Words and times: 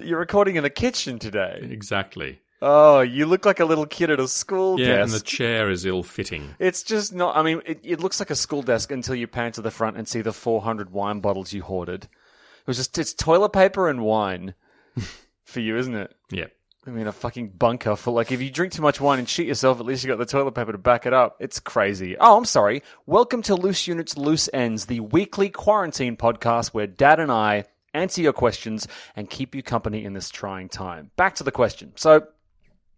You're 0.00 0.18
recording 0.18 0.56
in 0.56 0.64
a 0.64 0.70
kitchen 0.70 1.18
today. 1.18 1.58
Exactly. 1.70 2.40
Oh, 2.64 3.00
you 3.00 3.26
look 3.26 3.44
like 3.44 3.58
a 3.60 3.64
little 3.64 3.86
kid 3.86 4.08
at 4.10 4.20
a 4.20 4.28
school 4.28 4.78
Yeah, 4.78 4.86
desk. 4.98 5.02
and 5.02 5.10
the 5.12 5.24
chair 5.24 5.68
is 5.68 5.84
ill 5.84 6.02
fitting. 6.04 6.54
It's 6.60 6.82
just 6.84 7.12
not. 7.12 7.36
I 7.36 7.42
mean, 7.42 7.60
it, 7.66 7.80
it 7.82 8.00
looks 8.00 8.20
like 8.20 8.30
a 8.30 8.36
school 8.36 8.62
desk 8.62 8.92
until 8.92 9.16
you 9.16 9.26
pan 9.26 9.50
to 9.52 9.62
the 9.62 9.70
front 9.72 9.96
and 9.96 10.06
see 10.06 10.20
the 10.22 10.32
400 10.32 10.90
wine 10.90 11.20
bottles 11.20 11.52
you 11.52 11.62
hoarded. 11.62 12.04
It 12.04 12.66
was 12.66 12.76
just 12.76 12.96
it's 12.98 13.12
toilet 13.12 13.52
paper 13.52 13.88
and 13.88 14.02
wine 14.04 14.54
for 15.44 15.58
you, 15.60 15.76
isn't 15.76 15.94
it? 15.96 16.14
Yeah. 16.30 16.46
I 16.86 16.90
mean, 16.90 17.06
a 17.08 17.12
fucking 17.12 17.48
bunker 17.48 17.94
for 17.96 18.12
like 18.12 18.30
if 18.32 18.40
you 18.40 18.50
drink 18.50 18.72
too 18.72 18.82
much 18.82 19.00
wine 19.00 19.18
and 19.18 19.28
shit 19.28 19.46
yourself, 19.46 19.80
at 19.80 19.86
least 19.86 20.04
you 20.04 20.08
got 20.10 20.18
the 20.18 20.26
toilet 20.26 20.52
paper 20.52 20.72
to 20.72 20.78
back 20.78 21.04
it 21.04 21.12
up. 21.12 21.36
It's 21.40 21.58
crazy. 21.60 22.16
Oh, 22.18 22.36
I'm 22.38 22.44
sorry. 22.44 22.82
Welcome 23.06 23.42
to 23.42 23.54
Loose 23.56 23.86
Units, 23.88 24.16
Loose 24.16 24.48
Ends, 24.52 24.86
the 24.86 25.00
weekly 25.00 25.48
quarantine 25.50 26.16
podcast 26.16 26.68
where 26.68 26.86
Dad 26.86 27.18
and 27.20 27.30
I 27.32 27.64
answer 27.94 28.20
your 28.20 28.32
questions 28.32 28.86
and 29.16 29.28
keep 29.28 29.54
you 29.54 29.62
company 29.62 30.04
in 30.04 30.12
this 30.12 30.30
trying 30.30 30.68
time. 30.68 31.10
Back 31.16 31.34
to 31.36 31.44
the 31.44 31.52
question. 31.52 31.92
So, 31.96 32.26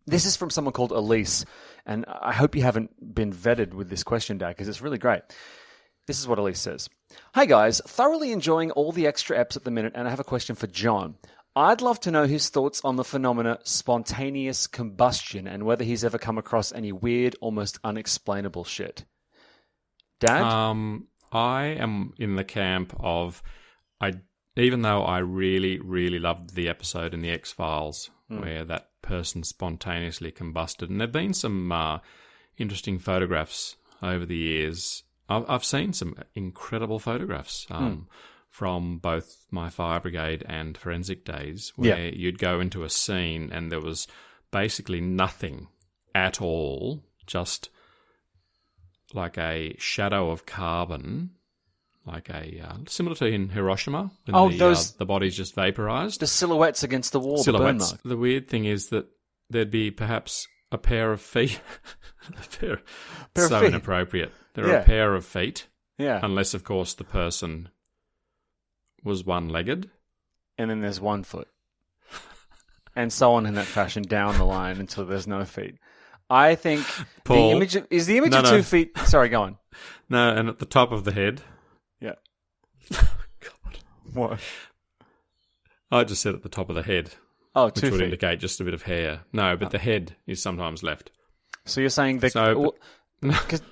this 0.07 0.27
is 0.27 0.37
from 0.37 0.51
someone 0.51 0.73
called 0.73 0.93
Elise, 0.93 1.47
and 1.87 2.05
I 2.07 2.33
hope 2.33 2.55
you 2.55 2.63
haven't 2.63 3.15
been 3.15 3.33
vetted 3.33 3.73
with 3.73 3.89
this 3.89 4.03
question, 4.03 4.37
Dad, 4.37 4.49
because 4.49 4.69
it's 4.69 4.83
really 4.83 4.99
great. 4.99 5.23
This 6.07 6.21
is 6.21 6.29
what 6.29 6.39
Elise 6.39 6.61
says. 6.61 6.91
Hi 7.35 7.47
guys, 7.47 7.81
thoroughly 7.87 8.33
enjoying 8.33 8.71
all 8.73 8.93
the 8.93 9.07
extra 9.07 9.37
eps 9.37 9.57
at 9.57 9.65
the 9.65 9.71
minute, 9.71 9.93
and 9.95 10.07
I 10.07 10.11
have 10.11 10.21
a 10.21 10.25
question 10.25 10.57
for 10.57 10.67
John. 10.67 11.17
I'd 11.57 11.81
love 11.81 12.01
to 12.01 12.11
know 12.11 12.27
his 12.27 12.49
thoughts 12.49 12.81
on 12.85 12.97
the 12.97 13.05
phenomena 13.05 13.61
spontaneous 13.63 14.67
combustion 14.67 15.47
and 15.47 15.63
whether 15.63 15.85
he's 15.85 16.05
ever 16.05 16.19
come 16.19 16.37
across 16.37 16.73
any 16.73 16.91
weird, 16.91 17.37
almost 17.41 17.79
unexplainable 17.85 18.65
shit. 18.65 19.05
Dad? 20.19 20.43
Um, 20.43 21.07
I 21.31 21.67
am 21.67 22.13
in 22.19 22.35
the 22.35 22.45
camp 22.45 22.95
of 22.99 23.43
I, 24.01 24.15
even 24.57 24.83
though 24.83 25.03
I 25.05 25.19
really, 25.19 25.79
really 25.79 26.19
loved 26.19 26.55
the 26.55 26.69
episode 26.69 27.15
in 27.15 27.21
the 27.23 27.31
X 27.31 27.53
Files 27.53 28.11
where 28.29 28.65
that 28.65 28.89
person 29.03 29.45
spontaneously 29.45 30.33
combusted, 30.33 30.89
and 30.91 31.01
there've 31.01 31.13
been 31.13 31.35
some 31.35 31.71
uh, 31.71 31.99
interesting 32.57 32.99
photographs 32.99 33.77
over 34.03 34.27
the 34.27 34.37
years. 34.37 35.05
I've, 35.29 35.45
I've 35.49 35.65
seen 35.65 35.93
some 35.93 36.17
incredible 36.35 36.99
photographs. 36.99 37.67
Um, 37.71 38.09
From 38.51 38.99
both 38.99 39.47
my 39.51 39.69
fire 39.69 39.99
brigade 39.99 40.45
and 40.49 40.79
forensic 40.79 41.25
days, 41.25 41.73
where 41.75 41.99
Yeah. 42.07 42.11
you'd 42.15 42.39
go 42.39 42.61
into 42.61 42.85
a 42.85 42.89
scene 42.89 43.51
and 43.53 43.71
there 43.73 43.81
was 43.81 44.07
basically 44.53 45.01
nothing 45.01 45.67
at 46.15 46.41
all, 46.41 47.03
just 47.27 47.69
like 49.13 49.37
a 49.39 49.75
shadow 49.79 50.31
of 50.31 50.47
carbon, 50.47 51.31
like 52.07 52.29
a 52.31 52.61
uh, 52.67 52.77
similar 52.87 53.17
to 53.17 53.27
in 53.27 53.49
Hiroshima. 53.49 54.11
When 54.27 54.35
Oh, 54.37 54.49
the, 54.51 54.59
those- 54.59 54.91
uh, 54.93 54.95
the 54.99 55.07
body's 55.07 55.37
just 55.37 55.55
vaporized. 55.55 56.21
the 56.21 56.27
silhouettes 56.27 56.83
against 56.83 57.13
the 57.13 57.21
wall, 57.21 57.39
the 57.39 57.45
Silhouettes. 57.45 57.93
mark. 57.93 58.03
The 58.05 58.17
weird 58.17 58.49
thing 58.49 58.65
is 58.67 58.89
that 58.89 59.07
there'd 59.51 59.71
be 59.71 59.91
perhaps 59.91 60.47
a 60.73 60.79
pair 60.79 61.13
of 61.13 61.21
feet. 61.21 61.61
a 62.29 62.57
pair, 62.59 62.81
Pair 63.35 63.45
of 63.45 63.51
so 63.51 63.61
feet. 63.61 63.69
inappropriate. 63.69 64.33
There 64.55 64.67
are 64.69 64.79
a 64.79 64.83
pair 64.85 65.15
of 65.15 65.25
feet, 65.25 65.67
Yeah. 65.99 66.21
unless 66.23 66.55
of 66.55 66.63
course 66.65 66.95
the 66.95 67.05
person 67.05 67.69
was 69.03 69.25
one-legged. 69.25 69.91
and 70.59 70.71
then 70.71 70.81
there's 70.81 71.01
one 71.01 71.23
foot. 71.25 71.49
And 72.97 73.13
so 73.13 73.33
on 73.35 73.45
in 73.47 73.55
that 73.55 73.67
fashion 73.67 74.05
down 74.05 74.39
the 74.39 74.45
line 74.45 74.79
until 74.79 75.05
there's 75.05 75.27
no 75.27 75.45
feet. 75.45 75.79
I 76.31 76.55
think 76.55 76.87
the 76.87 77.07
Paul. 77.25 77.51
image 77.57 77.75
of, 77.77 77.87
is 77.91 78.07
the 78.07 78.19
image 78.19 78.31
No, 78.31 78.39
of 78.39 78.45
no. 78.45 78.51
two 78.59 78.63
feet. 78.63 78.97
Sorry, 78.99 79.29
go 79.29 79.43
on. 79.43 79.59
No, 80.09 80.29
and 80.31 80.49
at 80.49 80.59
the 80.61 80.67
top 80.67 80.93
of 80.93 81.03
the 81.05 81.11
head. 81.13 81.43
Yeah. 82.91 83.07
What? 84.13 84.39
I 85.91 86.05
just 86.05 86.23
said 86.23 86.35
at 86.35 86.43
the 86.43 86.49
top 86.49 86.69
of 86.69 86.77
the 86.77 86.83
head, 86.83 87.15
Oh, 87.57 87.67
which 87.67 87.83
would 87.83 87.93
feet. 87.95 88.01
indicate 88.03 88.39
just 88.41 88.61
a 88.61 88.65
bit 88.65 88.75
of 88.75 88.83
hair. 88.83 89.23
No, 89.33 89.57
but 89.57 89.71
the 89.71 89.79
head 89.79 90.15
is 90.27 90.41
sometimes 90.41 90.83
left. 90.85 91.11
So 91.65 91.81
you're 91.81 91.91
saying 91.91 92.19
that 92.21 92.33
So- 92.33 92.75
'cause- 93.23 93.63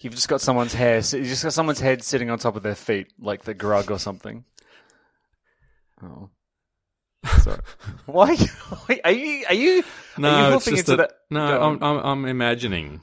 you've 0.00 0.14
just 0.14 0.28
got 0.28 0.40
someone's 0.40 0.74
hair. 0.74 1.02
So 1.02 1.16
you 1.16 1.24
just 1.24 1.42
got 1.44 1.52
someone's 1.52 1.80
head 1.80 2.02
sitting 2.02 2.30
on 2.30 2.38
top 2.38 2.56
of 2.56 2.62
their 2.62 2.74
feet, 2.74 3.12
like 3.18 3.44
the 3.44 3.54
grug 3.54 3.90
or 3.90 3.98
something. 3.98 4.44
Oh, 6.02 6.30
sorry. 7.40 7.60
Why? 8.06 8.36
Are 9.04 9.12
you? 9.12 9.44
Are 9.48 9.54
you? 9.54 9.78
are 9.82 10.20
No, 10.20 10.48
you 10.50 10.54
it's 10.56 10.64
just 10.64 10.78
into 10.80 10.96
that. 10.96 11.08
that? 11.10 11.12
No, 11.30 11.60
I'm. 11.62 11.82
I'm, 11.82 11.98
I'm 12.04 12.24
imagining. 12.24 13.02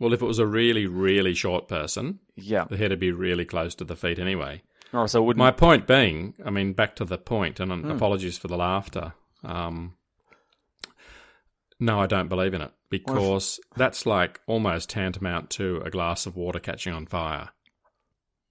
Well, 0.00 0.12
if 0.12 0.20
it 0.22 0.26
was 0.26 0.38
a 0.40 0.46
really, 0.46 0.86
really 0.86 1.34
short 1.34 1.68
person, 1.68 2.18
yeah. 2.34 2.64
the 2.64 2.76
head 2.76 2.90
would 2.90 2.98
be 3.00 3.12
really 3.12 3.44
close 3.44 3.74
to 3.76 3.84
the 3.84 3.94
feet 3.94 4.18
anyway. 4.18 4.62
Oh, 4.92 5.06
so 5.06 5.22
wouldn't 5.22 5.38
My 5.38 5.52
point 5.52 5.86
being, 5.86 6.34
I 6.44 6.50
mean, 6.50 6.72
back 6.72 6.96
to 6.96 7.04
the 7.04 7.18
point, 7.18 7.60
and 7.60 7.70
Hmm. 7.70 7.90
apologies 7.92 8.36
for 8.38 8.48
the 8.48 8.56
laughter. 8.56 9.12
Um, 9.44 9.94
no, 11.78 12.00
I 12.00 12.06
don't 12.06 12.28
believe 12.28 12.54
in 12.54 12.60
it 12.60 12.72
because 12.90 13.60
that's 13.76 14.04
like 14.06 14.40
almost 14.46 14.90
tantamount 14.90 15.50
to 15.50 15.80
a 15.84 15.90
glass 15.90 16.26
of 16.26 16.36
water 16.36 16.58
catching 16.58 16.92
on 16.92 17.06
fire. 17.06 17.50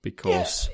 Because 0.01 0.69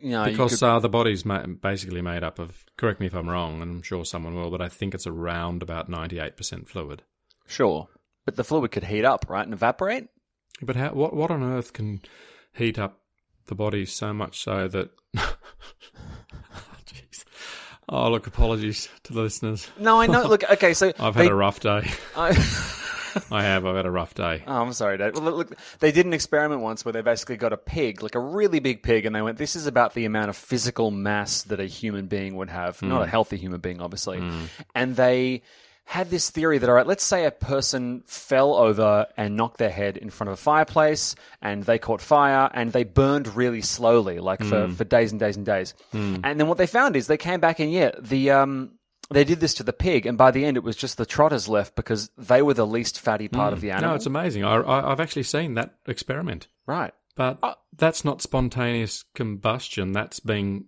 you 0.00 0.10
know, 0.10 0.24
you 0.24 0.30
because 0.30 0.58
could- 0.60 0.66
uh, 0.66 0.78
the 0.78 0.88
body's 0.88 1.24
ma- 1.24 1.46
basically 1.46 2.02
made 2.02 2.24
up 2.24 2.38
of. 2.38 2.64
Correct 2.78 2.98
me 2.98 3.06
if 3.06 3.14
I'm 3.14 3.28
wrong, 3.28 3.60
and 3.60 3.70
I'm 3.70 3.82
sure 3.82 4.04
someone 4.04 4.34
will, 4.34 4.50
but 4.50 4.62
I 4.62 4.68
think 4.68 4.94
it's 4.94 5.06
around 5.06 5.62
about 5.62 5.88
98% 5.90 6.66
fluid. 6.68 7.02
sure, 7.46 7.88
but 8.24 8.36
the 8.36 8.44
fluid 8.44 8.70
could 8.70 8.84
heat 8.84 9.04
up, 9.04 9.26
right, 9.28 9.44
and 9.44 9.52
evaporate. 9.52 10.08
But 10.60 10.76
how, 10.76 10.90
what 10.90 11.14
what 11.14 11.30
on 11.30 11.42
earth 11.42 11.72
can 11.72 12.02
heat 12.52 12.78
up 12.78 13.00
the 13.46 13.54
body 13.54 13.84
so 13.86 14.12
much 14.12 14.40
so 14.40 14.68
that? 14.68 14.90
Oh, 16.54 16.76
jeez. 16.86 17.24
Oh, 17.88 18.10
look! 18.10 18.26
Apologies 18.26 18.88
to 19.04 19.12
the 19.12 19.20
listeners. 19.20 19.68
No, 19.78 20.00
I 20.00 20.06
know. 20.06 20.26
Look, 20.26 20.48
okay, 20.50 20.74
so 20.74 20.92
I've 20.98 21.14
they- 21.14 21.24
had 21.24 21.32
a 21.32 21.34
rough 21.34 21.60
day. 21.60 21.90
I, 22.16 22.28
I 23.30 23.42
have. 23.42 23.66
I've 23.66 23.76
had 23.76 23.86
a 23.86 23.90
rough 23.90 24.14
day. 24.14 24.42
Oh, 24.46 24.62
I'm 24.62 24.72
sorry, 24.72 24.98
Dad. 24.98 25.14
Well, 25.14 25.32
look, 25.32 25.54
they 25.80 25.92
did 25.92 26.06
an 26.06 26.12
experiment 26.12 26.62
once 26.62 26.84
where 26.84 26.92
they 26.92 27.02
basically 27.02 27.36
got 27.36 27.52
a 27.52 27.56
pig, 27.56 28.02
like 28.02 28.14
a 28.14 28.20
really 28.20 28.60
big 28.60 28.82
pig, 28.82 29.04
and 29.06 29.14
they 29.14 29.22
went, 29.22 29.38
"This 29.38 29.56
is 29.56 29.66
about 29.66 29.94
the 29.94 30.04
amount 30.04 30.30
of 30.30 30.36
physical 30.36 30.90
mass 30.90 31.42
that 31.42 31.60
a 31.60 31.66
human 31.66 32.06
being 32.06 32.36
would 32.36 32.50
have, 32.50 32.80
not 32.82 33.02
a 33.02 33.04
hmm. 33.04 33.10
healthy 33.10 33.36
human 33.36 33.60
being, 33.60 33.80
obviously." 33.80 34.18
Hmm. 34.18 34.44
And 34.74 34.96
they 34.96 35.42
had 35.84 36.10
this 36.10 36.30
theory 36.30 36.58
that, 36.58 36.68
all 36.68 36.74
right, 36.74 36.86
let's 36.86 37.04
say 37.04 37.26
a 37.26 37.30
person 37.30 38.02
fell 38.06 38.54
over 38.54 39.06
and 39.16 39.36
knocked 39.36 39.58
their 39.58 39.70
head 39.70 39.96
in 39.96 40.10
front 40.10 40.28
of 40.28 40.34
a 40.34 40.40
fireplace, 40.40 41.14
and 41.40 41.64
they 41.64 41.78
caught 41.78 42.00
fire, 42.00 42.50
and 42.54 42.72
they 42.72 42.84
burned 42.84 43.34
really 43.36 43.60
slowly, 43.60 44.18
like 44.18 44.42
for, 44.42 44.68
hmm. 44.68 44.72
for 44.72 44.84
days 44.84 45.10
and 45.10 45.20
days 45.20 45.36
and 45.36 45.44
days. 45.44 45.74
Hmm. 45.92 46.16
And 46.24 46.40
then 46.40 46.48
what 46.48 46.58
they 46.58 46.66
found 46.66 46.96
is 46.96 47.06
they 47.06 47.16
came 47.16 47.40
back 47.40 47.60
and 47.60 47.72
yeah, 47.72 47.92
the 48.00 48.30
um. 48.30 48.72
They 49.10 49.24
did 49.24 49.40
this 49.40 49.52
to 49.54 49.62
the 49.62 49.74
pig, 49.74 50.06
and 50.06 50.16
by 50.16 50.30
the 50.30 50.42
end, 50.42 50.56
it 50.56 50.62
was 50.62 50.74
just 50.74 50.96
the 50.96 51.04
trotters 51.04 51.46
left 51.46 51.74
because 51.74 52.10
they 52.16 52.40
were 52.40 52.54
the 52.54 52.66
least 52.66 52.98
fatty 52.98 53.28
part 53.28 53.52
of 53.52 53.58
hmm. 53.58 53.66
the 53.66 53.70
animal. 53.72 53.90
No, 53.90 53.96
it's 53.96 54.06
amazing. 54.06 54.42
I, 54.44 54.54
I, 54.54 54.90
I've 54.90 55.00
actually 55.00 55.24
seen 55.24 55.52
that 55.54 55.74
experiment, 55.86 56.48
right. 56.66 56.94
but 57.14 57.38
uh, 57.42 57.54
that's 57.76 58.06
not 58.06 58.22
spontaneous 58.22 59.04
combustion. 59.14 59.92
That's 59.92 60.18
being 60.18 60.66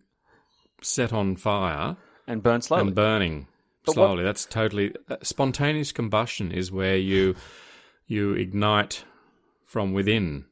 set 0.82 1.10
on 1.10 1.36
fire 1.36 1.96
and 2.26 2.42
burn 2.42 2.60
slowly. 2.60 2.88
and 2.88 2.94
burning 2.94 3.46
But 3.84 3.96
what- 3.96 4.06
slowly. 4.06 4.24
That's 4.24 4.44
totally 4.44 4.94
uh, 5.08 5.16
spontaneous 5.22 5.92
combustion. 5.92 6.52
Is 6.52 6.72
where 6.72 6.96
you 6.96 7.34
you 8.06 8.32
ignite 8.34 9.04
from 9.64 9.92
within 9.92 10.44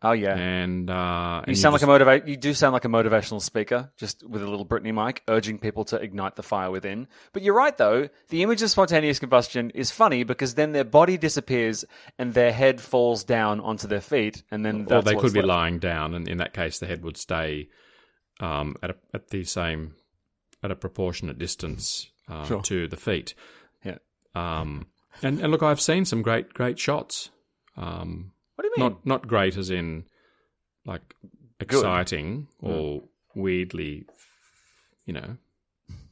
Oh 0.00 0.12
yeah. 0.12 0.36
and 0.36 0.88
uh, 0.88 1.42
You 1.48 1.56
sound 1.56 1.72
like 1.72 1.82
a 1.82 1.86
motivate. 1.86 2.28
You 2.28 2.36
do 2.36 2.54
sound 2.54 2.72
like 2.72 2.84
a 2.84 2.88
motivational 2.88 3.42
speaker, 3.42 3.90
just 3.96 4.22
with 4.22 4.42
a 4.42 4.48
little 4.48 4.64
Britney 4.64 4.94
mic, 4.94 5.22
urging 5.26 5.58
people 5.58 5.84
to 5.86 5.96
ignite 5.96 6.36
the 6.36 6.44
fire 6.44 6.70
within. 6.70 7.08
But 7.32 7.42
you're 7.42 7.54
right, 7.56 7.76
though. 7.76 8.08
The 8.28 8.44
image 8.44 8.62
of 8.62 8.70
spontaneous 8.70 9.18
combustion 9.18 9.70
is 9.70 9.90
funny 9.90 10.22
because 10.22 10.54
then 10.54 10.70
their 10.70 10.84
body 10.84 11.18
disappears 11.18 11.84
and 12.16 12.32
their 12.32 12.52
head 12.52 12.80
falls 12.80 13.24
down 13.24 13.58
onto 13.58 13.88
their 13.88 14.00
feet, 14.00 14.44
and 14.52 14.64
then 14.64 14.86
or 14.88 15.02
they 15.02 15.16
could 15.16 15.32
be 15.32 15.40
left. 15.40 15.48
lying 15.48 15.78
down, 15.80 16.14
and 16.14 16.28
in 16.28 16.38
that 16.38 16.52
case, 16.52 16.78
the 16.78 16.86
head 16.86 17.02
would 17.02 17.16
stay 17.16 17.68
um, 18.38 18.76
at 18.82 18.90
a, 18.90 18.96
at 19.12 19.30
the 19.30 19.42
same 19.42 19.96
at 20.62 20.70
a 20.70 20.76
proportionate 20.76 21.38
distance 21.38 22.08
uh, 22.28 22.44
Sure. 22.46 22.62
to 22.62 22.88
the 22.88 22.96
feet. 22.96 23.34
Yeah. 23.84 23.98
Um, 24.34 24.86
and 25.22 25.40
and 25.40 25.50
look, 25.50 25.62
I've 25.62 25.80
seen 25.80 26.04
some 26.04 26.22
great 26.22 26.52
great 26.54 26.78
shots. 26.78 27.30
Um, 27.76 28.32
What 28.56 28.62
do 28.62 28.68
you 28.68 28.82
mean? 28.82 28.92
not 28.92 29.06
not 29.06 29.26
great 29.28 29.56
as 29.56 29.70
in 29.70 30.04
like 30.84 31.14
exciting 31.60 32.48
or 32.60 33.02
weirdly, 33.34 34.06
you 35.06 35.12
know, 35.12 35.36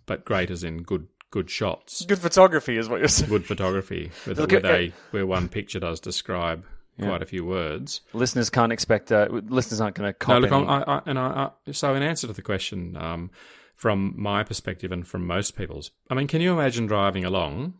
but 0.07 0.25
great 0.25 0.51
as 0.51 0.65
in 0.65 0.83
good 0.83 1.09
good 1.31 1.51
shots, 1.51 2.05
Good 2.07 2.19
photography 2.21 2.77
is 2.79 2.89
what 2.89 3.01
you're 3.01 3.09
saying. 3.09 3.29
good 3.31 3.45
photography, 3.45 4.11
with, 4.27 4.39
Look 4.39 4.53
with 4.53 4.65
a 4.65 4.93
where 5.11 5.27
one 5.27 5.49
picture 5.49 5.81
does 5.81 6.01
describe 6.01 6.65
quite 6.99 7.21
a 7.23 7.27
few 7.27 7.45
words. 7.45 8.01
Listeners 8.15 8.49
can't 8.49 8.73
expect. 8.73 9.13
Uh, 9.13 9.29
listeners 9.31 9.81
aren't 9.81 9.97
going 9.97 10.15
to 10.15 10.29
No, 10.29 10.39
look. 10.39 10.51
I, 10.53 10.83
I, 10.97 11.03
and 11.05 11.19
I, 11.19 11.51
so 11.73 11.95
in 11.95 12.03
answer 12.03 12.27
to 12.27 12.33
the 12.33 12.43
question, 12.43 12.97
um, 12.97 13.31
from 13.77 14.15
my 14.17 14.43
perspective 14.43 14.91
and 14.91 15.07
from 15.07 15.25
most 15.27 15.55
people's, 15.57 15.93
I 16.11 16.15
mean, 16.15 16.27
can 16.27 16.41
you 16.41 16.53
imagine 16.53 16.87
driving 16.87 17.25
along 17.25 17.75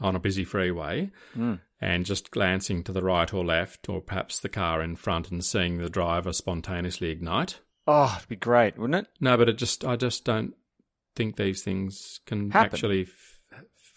on 0.00 0.14
a 0.14 0.20
busy 0.20 0.44
freeway 0.44 1.10
Hmm. 1.34 1.54
and 1.80 2.04
just 2.06 2.30
glancing 2.30 2.84
to 2.84 2.92
the 2.92 3.02
right 3.02 3.32
or 3.32 3.44
left, 3.44 3.88
or 3.88 4.00
perhaps 4.00 4.38
the 4.38 4.48
car 4.48 4.82
in 4.82 4.94
front, 4.96 5.30
and 5.30 5.44
seeing 5.44 5.78
the 5.78 5.88
driver 5.90 6.32
spontaneously 6.32 7.10
ignite? 7.10 7.60
oh, 7.88 8.14
it'd 8.16 8.28
be 8.28 8.36
great, 8.36 8.78
wouldn't 8.78 9.06
it? 9.06 9.12
No, 9.20 9.36
but 9.36 9.48
it 9.48 9.58
just, 9.58 9.84
I 9.84 9.96
just 9.96 10.24
don't 10.24 10.54
think 11.16 11.34
these 11.36 11.62
things 11.64 12.20
can 12.26 12.50
Happen. 12.52 12.72
actually 12.74 13.02
f- 13.02 13.40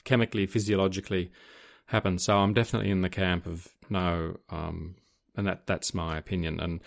chemically, 0.05 0.47
physiologically 0.47 1.31
happen. 1.87 2.17
So 2.17 2.35
I'm 2.37 2.53
definitely 2.53 2.89
in 2.89 3.01
the 3.01 3.09
camp 3.09 3.45
of 3.45 3.67
no, 3.89 4.37
um, 4.49 4.95
and 5.35 5.45
that 5.45 5.67
that's 5.67 5.93
my 5.93 6.17
opinion, 6.17 6.59
and 6.59 6.81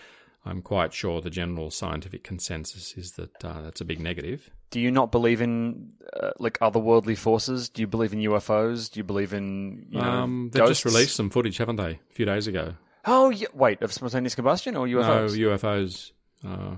I'm 0.45 0.61
quite 0.61 0.93
sure 0.93 1.21
the 1.21 1.29
general 1.29 1.69
scientific 1.69 2.23
consensus 2.23 2.93
is 2.95 3.13
that 3.13 3.43
uh, 3.43 3.61
that's 3.61 3.81
a 3.81 3.85
big 3.85 3.99
negative. 3.99 4.49
Do 4.71 4.79
you 4.79 4.91
not 4.91 5.11
believe 5.11 5.41
in 5.41 5.93
uh, 6.13 6.31
like 6.39 6.59
otherworldly 6.59 7.17
forces? 7.17 7.69
Do 7.69 7.81
you 7.81 7.87
believe 7.87 8.13
in 8.13 8.19
UFOs? 8.19 8.91
Do 8.91 8.99
you 8.99 9.03
believe 9.03 9.33
in 9.33 9.87
you 9.89 9.99
know 9.99 10.09
um, 10.09 10.49
they've 10.53 10.67
just 10.67 10.85
released 10.85 11.15
some 11.15 11.29
footage, 11.29 11.57
haven't 11.57 11.75
they, 11.75 11.91
a 11.91 12.13
few 12.13 12.25
days 12.25 12.47
ago? 12.47 12.75
Oh, 13.05 13.29
yeah. 13.29 13.47
wait, 13.53 13.81
of 13.81 13.93
spontaneous 13.93 14.35
combustion 14.35 14.75
or 14.75 14.85
UFOs? 14.85 15.37
No 15.37 15.49
UFOs. 15.49 16.11
Uh, 16.45 16.75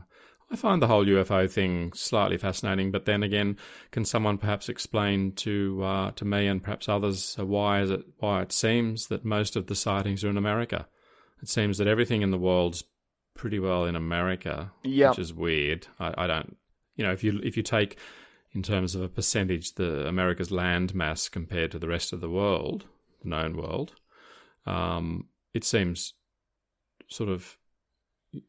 I 0.51 0.55
find 0.55 0.81
the 0.81 0.87
whole 0.87 1.05
UFO 1.05 1.49
thing 1.49 1.93
slightly 1.93 2.37
fascinating, 2.37 2.91
but 2.91 3.05
then 3.05 3.23
again, 3.23 3.57
can 3.91 4.03
someone 4.03 4.37
perhaps 4.37 4.67
explain 4.67 5.31
to 5.33 5.81
uh, 5.83 6.11
to 6.11 6.25
me 6.25 6.47
and 6.47 6.61
perhaps 6.61 6.89
others 6.89 7.37
uh, 7.39 7.45
why 7.45 7.81
is 7.81 7.89
it 7.89 8.05
why 8.17 8.41
it 8.41 8.51
seems 8.51 9.07
that 9.07 9.23
most 9.23 9.55
of 9.55 9.67
the 9.67 9.75
sightings 9.75 10.23
are 10.23 10.29
in 10.29 10.37
America? 10.37 10.87
It 11.41 11.47
seems 11.47 11.77
that 11.77 11.87
everything 11.87 12.21
in 12.21 12.31
the 12.31 12.37
world's 12.37 12.83
pretty 13.35 13.59
well 13.59 13.85
in 13.85 13.95
America, 13.95 14.71
Yep. 14.83 15.11
which 15.11 15.19
is 15.19 15.33
weird. 15.33 15.87
I, 15.99 16.13
I 16.17 16.27
don't, 16.27 16.57
you 16.95 17.03
know, 17.03 17.11
if 17.11 17.23
you 17.23 17.39
if 17.43 17.57
you 17.57 17.63
take 17.63 17.97
in 18.53 18.61
terms 18.63 18.95
of 18.95 19.01
a 19.01 19.07
percentage 19.07 19.75
the 19.75 20.07
America's 20.07 20.51
land 20.51 20.93
mass 20.93 21.29
compared 21.29 21.71
to 21.71 21.79
the 21.79 21.87
rest 21.87 22.11
of 22.13 22.19
the 22.21 22.29
world, 22.29 22.85
the 23.21 23.29
known 23.29 23.55
world, 23.55 23.95
um, 24.65 25.27
it 25.53 25.63
seems 25.63 26.13
sort 27.07 27.29
of 27.29 27.57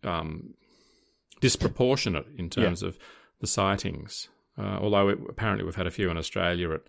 um, 0.04 0.54
disproportionate 1.40 2.26
in 2.36 2.48
terms 2.50 2.82
of 2.82 2.98
the 3.40 3.46
sightings. 3.46 4.28
Uh, 4.58 4.78
although 4.80 5.08
it, 5.08 5.18
apparently 5.28 5.64
we've 5.64 5.76
had 5.76 5.86
a 5.86 5.90
few 5.90 6.10
in 6.10 6.16
Australia 6.16 6.70
at 6.72 6.82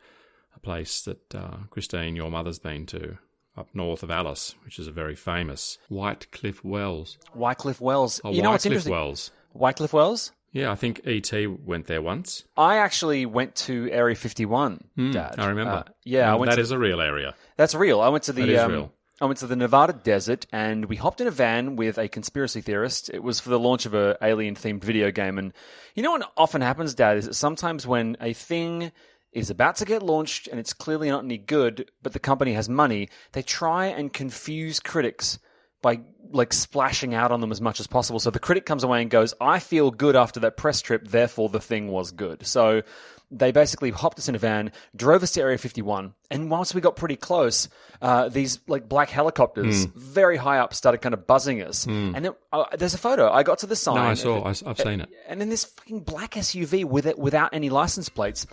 a 0.56 0.60
place 0.60 1.02
that 1.02 1.34
uh, 1.36 1.58
Christine, 1.70 2.16
your 2.16 2.30
mother's 2.30 2.60
been 2.60 2.86
to, 2.88 3.18
up 3.56 3.70
north 3.74 4.04
of 4.04 4.12
Alice, 4.12 4.56
which 4.66 4.80
is 4.80 4.88
a 4.88 4.92
very 4.92 5.16
famous 5.16 5.78
Wycliffe 5.90 6.64
Wells. 6.64 7.18
Wycliffe 7.34 7.82
Wells. 7.82 8.22
Oh, 8.24 8.32
you 8.32 8.42
know 8.42 8.52
what's 8.52 8.66
Wycliffe 8.66 8.86
interesting? 8.88 8.92
Wells. 8.94 9.32
Wycliffe 9.54 9.94
Wells. 9.94 10.32
Yeah, 10.52 10.72
I 10.72 10.76
think 10.76 11.02
E.T. 11.08 11.48
went 11.48 11.88
there 11.88 12.02
once. 12.02 12.44
I 12.56 12.78
actually 12.78 13.26
went 13.26 13.56
to 13.56 13.90
Area 13.92 14.16
51, 14.16 14.84
Dad. 15.12 15.36
Hmm, 15.36 15.42
I 15.42 15.48
remember. 15.48 15.72
Uh, 15.72 15.84
yeah, 16.04 16.32
I 16.32 16.36
went 16.36 16.52
that 16.52 16.58
to 16.58 16.62
is 16.62 16.70
a 16.70 16.78
real 16.78 17.02
area. 17.02 17.34
That's 17.58 17.74
real. 17.74 18.02
I 18.02 18.10
went 18.10 18.26
to 18.26 18.34
the 18.34 18.42
That 18.42 18.50
is 18.50 18.60
um, 18.60 18.72
real. 18.72 18.94
I 19.22 19.26
went 19.26 19.40
to 19.40 19.48
the 19.48 19.56
Nevada 19.56 19.94
desert 19.94 20.46
and 20.52 20.86
we 20.86 20.96
hopped 20.96 21.22
in 21.22 21.28
a 21.28 21.32
van 21.32 21.76
with 21.76 21.98
a 21.98 22.08
conspiracy 22.08 22.62
theorist. 22.62 23.10
It 23.10 23.24
was 23.24 23.40
for 23.40 23.50
the 23.50 23.60
launch 23.60 23.86
of 23.86 23.94
a 23.94 24.18
alien 24.22 24.56
themed 24.56 24.84
video 24.84 25.12
game 25.12 25.38
and 25.38 25.54
you 25.96 26.04
know 26.04 26.12
what 26.12 26.30
often 26.36 26.62
happens 26.62 26.94
dad 26.94 27.18
is 27.18 27.28
that 27.28 27.36
sometimes 27.36 27.88
when 27.88 28.18
a 28.20 28.34
thing 28.34 28.92
is 29.34 29.50
about 29.50 29.76
to 29.78 29.86
get 29.86 30.02
launched 30.04 30.48
and 30.48 30.60
it's 30.60 30.74
clearly 30.74 31.10
not 31.10 31.24
any 31.24 31.38
good 31.38 31.90
but 32.02 32.14
the 32.14 32.20
company 32.20 32.54
has 32.54 32.70
money, 32.70 33.10
they 33.34 33.42
try 33.42 33.88
and 33.88 34.12
confuse 34.14 34.80
critics 34.80 35.40
by 35.82 36.00
like 36.32 36.54
splashing 36.54 37.14
out 37.14 37.32
on 37.32 37.42
them 37.42 37.52
as 37.52 37.60
much 37.62 37.80
as 37.80 37.88
possible. 37.88 38.20
So 38.20 38.32
the 38.32 38.40
critic 38.40 38.66
comes 38.66 38.84
away 38.84 39.02
and 39.02 39.12
goes, 39.12 39.34
I 39.42 39.60
feel 39.60 39.92
good 39.92 40.16
after 40.16 40.40
that 40.42 40.56
press 40.58 40.82
trip, 40.82 41.08
therefore 41.08 41.50
the 41.50 41.60
thing 41.60 41.90
was 41.90 42.12
good. 42.12 42.46
So 42.48 42.84
they 43.30 43.52
basically 43.52 43.90
hopped 43.92 44.18
us 44.20 44.30
in 44.30 44.36
a 44.36 44.38
van, 44.38 44.72
drove 44.96 45.24
us 45.24 45.32
to 45.32 45.42
Area 45.42 45.58
51, 45.58 46.14
and 46.32 46.50
once 46.52 46.74
we 46.74 46.82
got 46.82 46.96
pretty 46.96 47.16
close, 47.16 47.68
uh, 48.02 48.30
these 48.30 48.60
like 48.68 48.88
black 48.88 49.10
helicopters, 49.10 49.86
Hmm. 49.86 49.92
very 50.00 50.38
high 50.38 50.60
up, 50.60 50.74
started 50.74 51.00
kind 51.00 51.14
of 51.14 51.26
buzzing 51.28 51.62
us. 51.62 51.86
And 51.86 52.14
then, 52.16 52.32
uh, 52.52 52.66
there's 52.78 52.94
a 52.94 52.98
photo. 53.00 53.30
I 53.32 53.44
got 53.44 53.60
to 53.60 53.66
the 53.68 53.76
sign. 53.76 53.96
No, 53.96 54.02
I 54.04 54.14
saw. 54.14 54.38
it- 54.48 54.64
I, 54.66 54.70
have 54.70 54.78
seen 54.80 55.02
it. 55.02 55.10
and 55.28 55.42
then 55.42 55.50
this 55.50 55.66
fucking 55.66 56.02
black 56.02 56.32
SUV 56.38 56.86
with 56.86 57.06
it 57.08 57.18
without 57.20 57.50
any 57.54 57.70
license 57.70 58.08
plates 58.08 58.46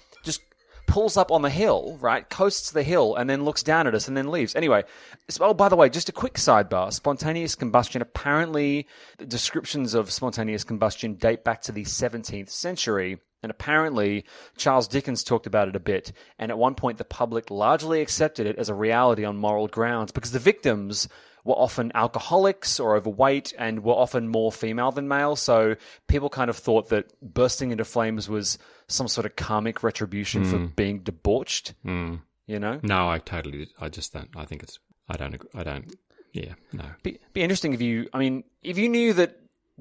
pulls 0.90 1.16
up 1.16 1.30
on 1.30 1.42
the 1.42 1.50
hill, 1.50 1.96
right? 2.00 2.28
Coasts 2.28 2.72
the 2.72 2.82
hill 2.82 3.14
and 3.14 3.30
then 3.30 3.44
looks 3.44 3.62
down 3.62 3.86
at 3.86 3.94
us 3.94 4.08
and 4.08 4.16
then 4.16 4.30
leaves. 4.30 4.56
Anyway, 4.56 4.82
oh, 5.40 5.54
by 5.54 5.68
the 5.68 5.76
way, 5.76 5.88
just 5.88 6.08
a 6.08 6.12
quick 6.12 6.34
sidebar: 6.34 6.92
spontaneous 6.92 7.54
combustion. 7.54 8.02
Apparently, 8.02 8.86
descriptions 9.26 9.94
of 9.94 10.10
spontaneous 10.10 10.64
combustion 10.64 11.14
date 11.14 11.44
back 11.44 11.62
to 11.62 11.72
the 11.72 11.84
17th 11.84 12.50
century. 12.50 13.20
And 13.42 13.50
apparently, 13.50 14.26
Charles 14.58 14.86
Dickens 14.88 15.24
talked 15.24 15.46
about 15.46 15.68
it 15.68 15.76
a 15.76 15.80
bit. 15.80 16.12
And 16.38 16.50
at 16.50 16.58
one 16.58 16.74
point, 16.74 16.98
the 16.98 17.04
public 17.04 17.50
largely 17.50 18.02
accepted 18.02 18.46
it 18.46 18.56
as 18.56 18.68
a 18.68 18.74
reality 18.74 19.24
on 19.24 19.38
moral 19.38 19.66
grounds 19.66 20.12
because 20.12 20.32
the 20.32 20.38
victims 20.38 21.08
were 21.44 21.54
often 21.54 21.90
alcoholics 21.94 22.78
or 22.78 22.96
overweight 22.96 23.54
and 23.58 23.82
were 23.82 23.94
often 23.94 24.28
more 24.28 24.52
female 24.52 24.92
than 24.92 25.08
male. 25.08 25.36
So 25.36 25.76
people 26.06 26.28
kind 26.28 26.50
of 26.50 26.56
thought 26.56 26.90
that 26.90 27.12
bursting 27.22 27.70
into 27.70 27.84
flames 27.84 28.28
was 28.28 28.58
some 28.90 29.08
sort 29.08 29.26
of 29.26 29.36
karmic 29.36 29.82
retribution 29.82 30.44
for 30.44 30.58
hmm. 30.58 30.66
being 30.76 31.00
debauched. 31.00 31.74
Mm. 31.84 32.20
You 32.46 32.58
know? 32.58 32.80
No, 32.82 33.08
I 33.08 33.18
totally. 33.18 33.68
I 33.80 33.88
just 33.88 34.12
don't. 34.12 34.28
I 34.36 34.44
think 34.44 34.62
it's. 34.62 34.78
I 35.08 35.16
don't. 35.16 35.34
agree- 35.34 35.50
I 35.54 35.62
don't. 35.62 35.94
Yeah. 36.32 36.54
No. 36.72 36.84
Be, 37.02 37.18
be 37.32 37.42
interesting 37.42 37.72
if 37.72 37.80
you, 37.80 38.08
I 38.12 38.18
mean, 38.18 38.44
if 38.62 38.78
you 38.78 38.88
knew 38.88 39.12
that 39.14 39.36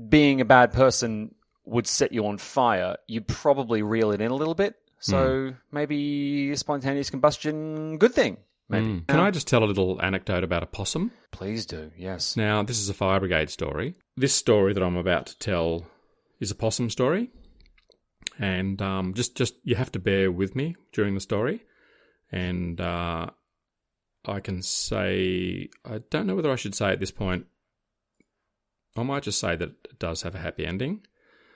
being 0.09 0.41
a 0.41 0.45
bad 0.45 0.71
person 0.71 1.35
would 1.65 1.87
set 1.87 2.11
you 2.11 2.25
on 2.25 2.37
fire, 2.37 2.97
you'd 3.07 3.27
probably 3.27 3.81
reel 3.81 4.11
it 4.11 4.21
in 4.21 4.31
a 4.31 4.35
little 4.35 4.55
bit. 4.55 4.75
So 4.99 5.49
hmm. 5.49 5.55
maybe 5.71 6.55
spontaneous 6.55 7.09
combustion, 7.09 7.97
good 7.97 8.13
thing. 8.13 8.37
Maybe. 8.67 8.85
Hmm. 8.85 8.99
Can 9.07 9.19
I 9.19 9.31
just 9.31 9.47
tell 9.47 9.63
a 9.63 9.65
little 9.65 10.01
anecdote 10.01 10.43
about 10.43 10.61
a 10.61 10.67
possum? 10.67 11.11
Please 11.31 11.65
do. 11.65 11.91
Yes. 11.97 12.37
Now, 12.37 12.61
this 12.63 12.79
is 12.79 12.89
a 12.89 12.93
fire 12.93 13.19
brigade 13.19 13.49
story. 13.49 13.95
This 14.15 14.33
story 14.33 14.73
that 14.73 14.83
I'm 14.83 14.97
about 14.97 15.27
to 15.27 15.39
tell 15.39 15.85
is 16.39 16.51
a 16.51 16.55
possum 16.55 16.89
story, 16.89 17.31
and 18.39 18.81
um, 18.81 19.13
just 19.13 19.36
just 19.36 19.55
you 19.63 19.75
have 19.75 19.91
to 19.91 20.00
bear 20.00 20.31
with 20.31 20.55
me 20.55 20.75
during 20.93 21.13
the 21.13 21.19
story. 21.22 21.62
And 22.31 22.79
uh, 22.79 23.27
I 24.25 24.39
can 24.39 24.62
say 24.62 25.69
I 25.86 26.00
don't 26.10 26.25
know 26.25 26.36
whether 26.36 26.51
I 26.51 26.55
should 26.55 26.74
say 26.75 26.91
at 26.91 27.00
this 27.00 27.12
point. 27.12 27.46
I 28.98 29.03
might 29.03 29.24
just 29.24 29.39
say 29.39 29.55
that 29.55 29.69
it 29.86 30.00
does 30.00 30.24
have 30.24 30.36
a 30.36 30.39
happy 30.39 30.65
ending. 30.65 31.05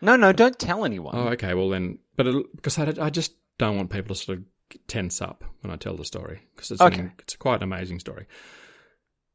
No, 0.01 0.15
no, 0.15 0.31
don't 0.33 0.59
tell 0.59 0.85
anyone. 0.85 1.15
Oh, 1.15 1.27
okay. 1.29 1.53
Well, 1.53 1.69
then, 1.69 1.99
but 2.15 2.27
it'll, 2.27 2.43
because 2.55 2.77
I, 2.77 2.93
I 3.01 3.09
just 3.09 3.33
don't 3.57 3.77
want 3.77 3.89
people 3.89 4.13
to 4.15 4.21
sort 4.21 4.37
of 4.39 4.43
tense 4.87 5.21
up 5.21 5.43
when 5.61 5.71
I 5.71 5.75
tell 5.77 5.95
the 5.95 6.05
story 6.05 6.41
because 6.55 6.71
it's 6.71 6.81
Okay. 6.81 6.99
an, 7.01 7.11
it's 7.19 7.35
quite 7.35 7.57
an 7.57 7.63
amazing 7.63 7.99
story. 7.99 8.27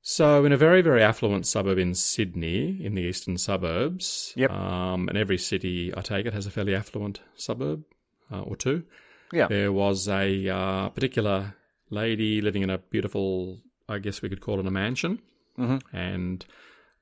So, 0.01 0.45
in 0.45 0.53
a 0.53 0.57
very 0.57 0.81
very 0.81 1.03
affluent 1.03 1.47
suburb 1.47 1.79
in 1.79 1.95
Sydney, 1.95 2.83
in 2.85 2.95
the 2.95 3.03
eastern 3.03 3.37
suburbs, 3.37 4.33
Yep. 4.37 4.51
um, 4.51 5.09
and 5.09 5.19
every 5.19 5.39
city 5.39 5.93
I 5.97 6.01
take 6.01 6.25
it 6.27 6.33
has 6.33 6.47
a 6.47 6.51
fairly 6.51 6.75
affluent 6.75 7.21
suburb 7.37 7.85
uh, 8.33 8.41
or 8.43 8.57
two. 8.57 8.85
yeah. 9.33 9.49
There 9.49 9.73
was 9.73 10.09
a 10.09 10.49
uh, 10.49 10.89
particular 10.91 11.55
lady 11.91 12.41
living 12.41 12.63
in 12.63 12.71
a 12.71 12.79
beautiful, 12.79 13.61
I 13.89 13.99
guess 13.99 14.23
we 14.23 14.29
could 14.29 14.41
call 14.41 14.61
it 14.61 14.67
a 14.67 14.71
mansion. 14.71 15.21
Mm-hmm. 15.59 15.95
And 15.97 16.45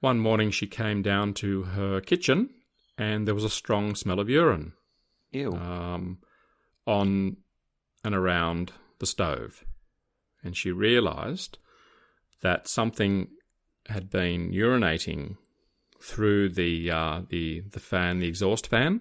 one 0.00 0.18
morning 0.18 0.50
she 0.50 0.66
came 0.66 1.02
down 1.02 1.34
to 1.34 1.62
her 1.64 2.00
kitchen 2.00 2.50
and 2.98 3.26
there 3.26 3.34
was 3.34 3.44
a 3.44 3.50
strong 3.50 3.94
smell 3.94 4.18
of 4.20 4.28
urine 4.30 4.72
Ew. 5.32 5.52
um, 5.52 6.18
on 6.86 7.36
and 8.04 8.14
around 8.14 8.72
the 8.98 9.06
stove. 9.06 9.64
And 10.42 10.56
she 10.56 10.70
realized 10.72 11.58
that 12.46 12.68
something 12.68 13.14
had 13.94 14.04
been 14.10 14.42
urinating 14.52 15.22
through 16.10 16.44
the 16.60 16.72
uh, 17.00 17.16
the 17.34 17.44
the 17.76 17.80
fan, 17.90 18.12
the 18.20 18.28
exhaust 18.32 18.64
fan 18.74 18.92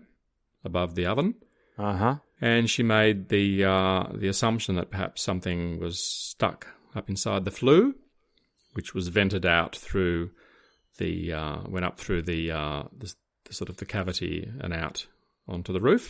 above 0.69 0.95
the 0.95 1.05
oven, 1.05 1.29
Uh 1.77 1.97
huh. 2.03 2.15
and 2.41 2.63
she 2.73 2.83
made 2.83 3.17
the 3.29 3.47
uh, 3.75 4.03
the 4.21 4.27
assumption 4.35 4.75
that 4.75 4.91
perhaps 4.93 5.21
something 5.21 5.79
was 5.79 5.95
stuck 6.31 6.59
up 6.97 7.09
inside 7.09 7.43
the 7.45 7.57
flue, 7.59 7.83
which 8.75 8.93
was 8.95 9.09
vented 9.19 9.45
out 9.45 9.73
through 9.75 10.31
the 11.01 11.13
uh, 11.41 11.57
went 11.73 11.85
up 11.89 11.97
through 11.99 12.21
the, 12.23 12.41
uh, 12.61 12.83
the 13.01 13.13
the 13.47 13.53
sort 13.53 13.69
of 13.69 13.77
the 13.77 13.85
cavity 13.95 14.35
and 14.63 14.73
out 14.73 15.07
onto 15.47 15.71
the 15.73 15.81
roof. 15.89 16.05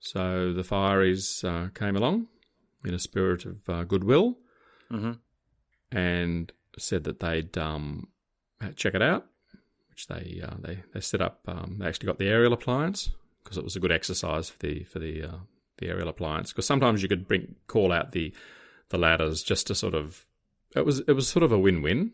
So 0.00 0.52
the 0.52 0.64
fireys 0.72 1.44
uh, 1.44 1.70
came 1.80 1.96
along 1.96 2.26
in 2.84 2.92
a 2.94 2.98
spirit 3.08 3.42
of 3.46 3.56
uh, 3.68 3.84
goodwill 3.84 4.28
Mm-hmm. 4.92 5.12
And 5.92 6.52
said 6.78 7.04
that 7.04 7.20
they'd 7.20 7.56
um, 7.58 8.08
check 8.76 8.94
it 8.94 9.02
out, 9.02 9.26
which 9.90 10.06
they 10.06 10.42
uh, 10.42 10.54
they 10.58 10.82
they 10.92 11.00
set 11.00 11.20
up. 11.20 11.40
Um, 11.46 11.76
they 11.78 11.86
actually 11.86 12.06
got 12.06 12.18
the 12.18 12.28
aerial 12.28 12.52
appliance 12.52 13.10
because 13.42 13.58
it 13.58 13.64
was 13.64 13.76
a 13.76 13.80
good 13.80 13.92
exercise 13.92 14.50
for 14.50 14.58
the 14.58 14.84
for 14.84 14.98
the 14.98 15.22
uh, 15.22 15.38
the 15.78 15.88
aerial 15.88 16.08
appliance. 16.08 16.52
Because 16.52 16.66
sometimes 16.66 17.02
you 17.02 17.08
could 17.08 17.28
bring 17.28 17.56
call 17.66 17.92
out 17.92 18.12
the 18.12 18.32
the 18.88 18.98
ladders 18.98 19.42
just 19.42 19.66
to 19.68 19.74
sort 19.74 19.94
of 19.94 20.26
it 20.74 20.86
was 20.86 21.00
it 21.00 21.12
was 21.12 21.28
sort 21.28 21.42
of 21.42 21.52
a 21.52 21.58
win 21.58 21.82
win. 21.82 22.12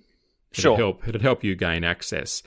Sure. 0.52 0.72
It'd 0.72 0.84
help 0.84 1.08
it'd 1.08 1.22
help 1.22 1.44
you 1.44 1.54
gain 1.54 1.84
access, 1.84 2.42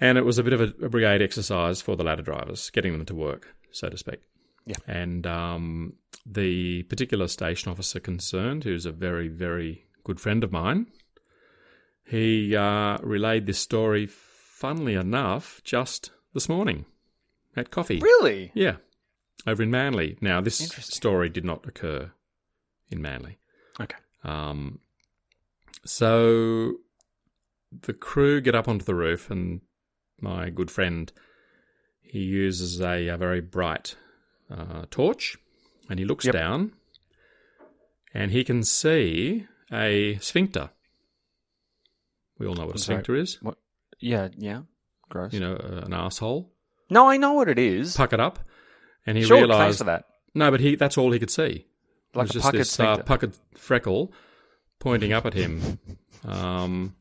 and 0.00 0.18
it 0.18 0.24
was 0.24 0.38
a 0.38 0.42
bit 0.42 0.52
of 0.52 0.60
a, 0.60 0.84
a 0.84 0.88
brigade 0.88 1.22
exercise 1.22 1.82
for 1.82 1.96
the 1.96 2.04
ladder 2.04 2.22
drivers, 2.22 2.70
getting 2.70 2.92
them 2.92 3.04
to 3.06 3.14
work, 3.14 3.54
so 3.70 3.88
to 3.88 3.96
speak. 3.96 4.20
Yeah. 4.64 4.76
And 4.88 5.26
um, 5.26 5.92
the 6.24 6.82
particular 6.84 7.28
station 7.28 7.70
officer 7.70 8.00
concerned, 8.00 8.64
who's 8.64 8.84
a 8.84 8.90
very, 8.90 9.28
very 9.28 9.84
good 10.06 10.20
friend 10.20 10.44
of 10.44 10.52
mine, 10.52 10.86
he 12.04 12.54
uh, 12.54 12.96
relayed 13.02 13.46
this 13.46 13.58
story, 13.58 14.06
funnily 14.06 14.94
enough, 14.94 15.60
just 15.64 16.12
this 16.32 16.48
morning 16.48 16.84
at 17.56 17.72
coffee. 17.72 17.98
Really? 17.98 18.52
Yeah, 18.54 18.76
over 19.48 19.64
in 19.64 19.70
Manly. 19.72 20.16
Now, 20.20 20.40
this 20.40 20.58
story 20.58 21.28
did 21.28 21.44
not 21.44 21.66
occur 21.66 22.12
in 22.88 23.02
Manly. 23.02 23.38
Okay. 23.80 23.96
Um, 24.22 24.78
so 25.84 26.74
the 27.72 27.92
crew 27.92 28.40
get 28.40 28.54
up 28.54 28.68
onto 28.68 28.84
the 28.84 28.94
roof, 28.94 29.28
and 29.28 29.60
my 30.20 30.48
good 30.50 30.70
friend 30.70 31.12
he 32.00 32.20
uses 32.20 32.80
a, 32.80 33.08
a 33.08 33.16
very 33.16 33.40
bright 33.40 33.96
uh, 34.48 34.84
torch, 34.88 35.36
and 35.90 35.98
he 35.98 36.04
looks 36.04 36.24
Yep. 36.24 36.32
down, 36.34 36.72
and 38.14 38.30
he 38.30 38.44
can 38.44 38.62
see 38.62 39.46
a 39.72 40.18
sphincter. 40.20 40.70
We 42.38 42.46
all 42.46 42.54
know 42.54 42.66
what 42.66 42.76
a 42.76 42.78
sorry. 42.78 42.96
sphincter 42.96 43.14
is. 43.16 43.38
What? 43.42 43.56
Yeah. 43.98 44.28
Yeah. 44.36 44.62
Gross. 45.08 45.32
You 45.32 45.40
know, 45.40 45.54
uh, 45.54 45.82
an 45.84 45.92
asshole. 45.94 46.52
No, 46.90 47.08
I 47.08 47.16
know 47.16 47.32
what 47.32 47.48
it 47.48 47.58
is. 47.58 47.96
Puckered 47.96 48.20
up, 48.20 48.38
and 49.06 49.16
he 49.16 49.24
sure. 49.24 49.38
Realised 49.38 49.78
for 49.78 49.84
that. 49.84 50.04
no, 50.34 50.50
but 50.50 50.60
he—that's 50.60 50.96
all 50.98 51.10
he 51.12 51.18
could 51.18 51.30
see. 51.30 51.42
It 51.42 51.66
Like 52.14 52.24
was 52.28 52.30
a 52.30 52.34
just 52.34 52.44
puckered 52.44 52.60
this 52.60 52.80
uh, 52.80 52.96
puckered 52.98 53.36
freckle 53.56 54.12
pointing 54.78 55.12
up 55.12 55.26
at 55.26 55.34
him, 55.34 55.78
um, 56.24 56.94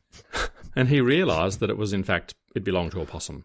and 0.76 0.88
he 0.88 1.00
realised 1.00 1.60
that 1.60 1.70
it 1.70 1.78
was 1.78 1.92
in 1.92 2.02
fact 2.04 2.34
it 2.54 2.64
belonged 2.64 2.92
to 2.92 3.00
a 3.00 3.06
possum. 3.06 3.44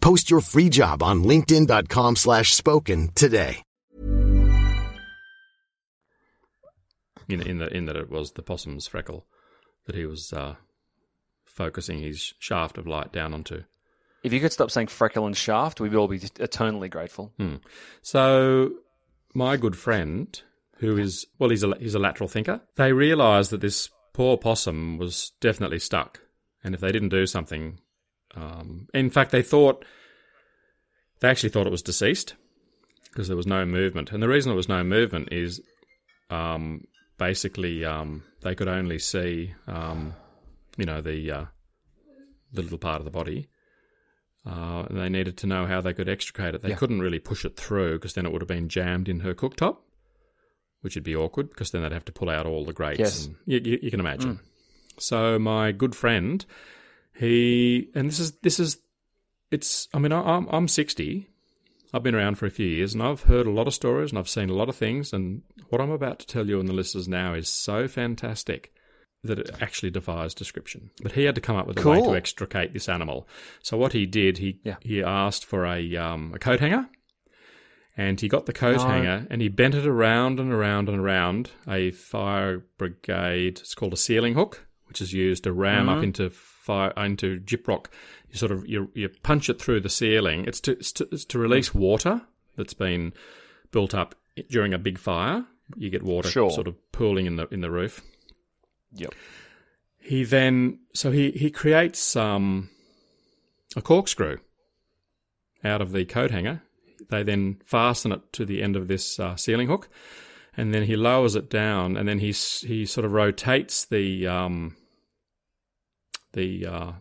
Post 0.00 0.30
your 0.30 0.40
free 0.40 0.68
job 0.68 1.02
on 1.02 1.22
linkedin.com 1.24 2.16
slash 2.16 2.54
spoken 2.54 3.10
today. 3.14 3.62
In 7.28 7.42
in 7.42 7.58
that 7.58 7.72
in 7.72 7.84
that 7.84 7.96
it 7.96 8.10
was 8.10 8.32
the 8.32 8.42
possum's 8.42 8.86
freckle 8.86 9.26
that 9.84 9.94
he 9.94 10.06
was 10.06 10.32
uh, 10.32 10.54
focusing 11.44 12.00
his 12.00 12.34
shaft 12.38 12.78
of 12.78 12.86
light 12.86 13.12
down 13.12 13.34
onto. 13.34 13.64
If 14.22 14.32
you 14.32 14.40
could 14.40 14.52
stop 14.52 14.70
saying 14.70 14.88
freckle 14.88 15.26
and 15.26 15.36
shaft, 15.36 15.80
we'd 15.80 15.94
all 15.94 16.08
be 16.08 16.20
eternally 16.38 16.88
grateful. 16.88 17.32
Hmm. 17.36 17.56
So 18.02 18.72
my 19.34 19.56
good 19.56 19.76
friend, 19.76 20.40
who 20.76 20.96
is 20.96 21.26
well, 21.38 21.50
he's 21.50 21.62
a 21.62 21.76
he's 21.78 21.94
a 21.94 21.98
lateral 21.98 22.28
thinker. 22.28 22.62
They 22.76 22.92
realised 22.92 23.50
that 23.50 23.60
this 23.60 23.90
poor 24.12 24.36
possum 24.38 24.98
was 24.98 25.32
definitely 25.40 25.78
stuck, 25.80 26.20
and 26.64 26.74
if 26.74 26.80
they 26.80 26.92
didn't 26.92 27.10
do 27.10 27.26
something, 27.26 27.78
um, 28.40 28.88
in 28.94 29.10
fact, 29.10 29.30
they 29.30 29.42
thought 29.42 29.84
they 31.20 31.28
actually 31.28 31.50
thought 31.50 31.66
it 31.66 31.70
was 31.70 31.82
deceased 31.82 32.34
because 33.10 33.28
there 33.28 33.36
was 33.36 33.46
no 33.46 33.64
movement, 33.64 34.12
and 34.12 34.22
the 34.22 34.28
reason 34.28 34.50
there 34.50 34.56
was 34.56 34.68
no 34.68 34.84
movement 34.84 35.28
is 35.32 35.60
um, 36.30 36.84
basically 37.18 37.84
um, 37.84 38.22
they 38.42 38.54
could 38.54 38.68
only 38.68 38.98
see, 38.98 39.54
um, 39.66 40.14
you 40.76 40.84
know, 40.84 41.00
the 41.00 41.30
uh, 41.32 41.44
the 42.52 42.62
little 42.62 42.78
part 42.78 43.00
of 43.00 43.04
the 43.04 43.10
body. 43.10 43.48
Uh, 44.46 44.86
and 44.88 44.98
they 44.98 45.08
needed 45.10 45.36
to 45.36 45.46
know 45.46 45.66
how 45.66 45.80
they 45.80 45.92
could 45.92 46.08
extricate 46.08 46.54
it. 46.54 46.62
They 46.62 46.70
Yeah. 46.70 46.76
couldn't 46.76 47.00
really 47.00 47.18
push 47.18 47.44
it 47.44 47.56
through 47.56 47.94
because 47.98 48.14
then 48.14 48.24
it 48.24 48.32
would 48.32 48.40
have 48.40 48.48
been 48.48 48.68
jammed 48.70 49.06
in 49.06 49.20
her 49.20 49.34
cooktop, 49.34 49.76
which 50.80 50.94
would 50.94 51.04
be 51.04 51.14
awkward 51.14 51.50
because 51.50 51.70
then 51.70 51.82
they'd 51.82 51.92
have 51.92 52.04
to 52.06 52.12
pull 52.12 52.30
out 52.30 52.46
all 52.46 52.64
the 52.64 52.72
grates. 52.72 52.98
Yes. 53.00 53.26
And 53.26 53.36
you, 53.44 53.60
you, 53.62 53.78
you 53.82 53.90
can 53.90 54.00
imagine. 54.00 54.40
So 54.98 55.38
my 55.38 55.72
good 55.72 55.94
friend, 55.94 56.46
he 57.18 57.88
and 57.94 58.08
this 58.08 58.18
is 58.20 58.32
this 58.42 58.60
is 58.60 58.78
it's. 59.50 59.88
I 59.94 59.98
mean, 59.98 60.12
I, 60.12 60.20
I'm 60.20 60.46
I'm 60.50 60.68
sixty. 60.68 61.28
I've 61.92 62.02
been 62.02 62.14
around 62.14 62.36
for 62.36 62.44
a 62.46 62.50
few 62.50 62.66
years, 62.66 62.92
and 62.92 63.02
I've 63.02 63.22
heard 63.22 63.46
a 63.46 63.50
lot 63.50 63.66
of 63.66 63.72
stories, 63.74 64.10
and 64.10 64.18
I've 64.18 64.28
seen 64.28 64.50
a 64.50 64.54
lot 64.54 64.68
of 64.68 64.76
things. 64.76 65.12
And 65.14 65.42
what 65.70 65.80
I'm 65.80 65.90
about 65.90 66.18
to 66.20 66.26
tell 66.26 66.46
you 66.46 66.60
and 66.60 66.68
the 66.68 66.74
listeners 66.74 67.08
now 67.08 67.32
is 67.34 67.48
so 67.48 67.88
fantastic. 67.88 68.72
that 69.24 69.38
it 69.40 69.50
actually 69.60 69.90
defies 69.90 70.32
description. 70.32 70.90
But 71.02 71.12
he 71.12 71.24
had 71.24 71.34
to 71.34 71.40
come 71.40 71.56
up 71.56 71.66
with 71.66 71.84
a 71.84 71.88
way 71.88 72.00
to 72.00 72.14
extricate 72.14 72.72
this 72.72 72.88
animal. 72.88 73.26
So 73.62 73.76
what 73.76 73.92
he 73.92 74.06
did, 74.06 74.38
he 74.38 74.60
Yeah. 74.64 74.76
he 74.80 75.02
asked 75.02 75.44
for 75.44 75.66
a 75.66 75.96
um, 75.96 76.32
a 76.34 76.38
coat 76.38 76.60
hanger, 76.60 76.88
and 77.96 78.20
he 78.20 78.28
got 78.28 78.46
the 78.46 78.52
coat 78.52 78.76
No. 78.76 78.86
hanger 78.86 79.26
and 79.30 79.42
he 79.42 79.48
bent 79.48 79.74
it 79.74 79.86
around 79.86 80.38
and 80.38 80.52
around 80.52 80.88
and 80.88 81.00
around 81.00 81.50
a 81.66 81.90
fire 81.90 82.64
brigade. 82.78 83.58
It's 83.58 83.74
called 83.74 83.92
a 83.92 83.96
ceiling 83.96 84.34
hook, 84.34 84.66
which 84.86 85.00
is 85.00 85.12
used 85.12 85.42
to 85.44 85.52
ram 85.52 85.86
Mm-hmm. 85.86 85.98
up 85.98 86.04
into 86.04 86.30
fire 86.68 86.92
into 86.96 87.40
gyprock. 87.40 87.86
You 88.30 88.36
sort 88.36 88.52
of 88.52 88.66
you 88.68 88.90
you 88.94 89.08
punch 89.22 89.48
it 89.48 89.60
through 89.60 89.80
the 89.80 89.88
ceiling. 89.88 90.44
It's 90.46 90.60
to 90.60 90.72
it's 90.72 90.92
to, 90.92 91.08
it's 91.10 91.24
to 91.26 91.38
release 91.38 91.74
water 91.74 92.20
that's 92.56 92.74
been 92.74 93.12
built 93.72 93.94
up 93.94 94.14
during 94.50 94.74
a 94.74 94.78
big 94.78 94.98
fire. 94.98 95.46
You 95.76 95.90
get 95.90 96.02
water 96.02 96.28
Sure. 96.30 96.50
sort 96.50 96.68
of 96.68 96.74
pooling 96.92 97.26
in 97.26 97.36
the 97.36 97.46
in 97.50 97.60
the 97.62 97.70
roof. 97.70 98.02
Yep. 98.92 99.14
He 99.98 100.24
then 100.24 100.78
so 100.94 101.10
he 101.10 101.30
he 101.30 101.50
creates 101.50 102.16
um 102.16 102.68
a 103.76 103.82
corkscrew 103.82 104.38
out 105.64 105.80
of 105.82 105.92
the 105.92 106.04
coat 106.04 106.30
hanger. 106.30 106.62
They 107.10 107.22
then 107.22 107.60
fasten 107.64 108.12
it 108.12 108.32
to 108.34 108.44
the 108.44 108.62
end 108.62 108.76
of 108.76 108.88
this 108.88 109.18
uh, 109.18 109.36
ceiling 109.36 109.68
hook, 109.68 109.88
and 110.56 110.74
then 110.74 110.82
he 110.84 110.96
lowers 110.96 111.34
it 111.36 111.48
down, 111.48 111.96
and 111.96 112.06
then 112.08 112.18
he 112.18 112.32
he 112.66 112.84
sort 112.86 113.04
of 113.06 113.12
rotates 113.12 113.86
the 113.86 114.26
um 114.26 114.76
the 116.38 116.66
uh, 116.66 116.92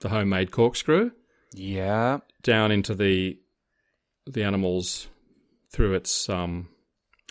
the 0.00 0.08
homemade 0.08 0.50
corkscrew 0.50 1.10
Yeah. 1.52 2.18
down 2.42 2.70
into 2.70 2.94
the 2.94 3.38
the 4.26 4.42
animal's 4.44 5.08
through 5.72 5.94
its 5.94 6.28
um, 6.28 6.68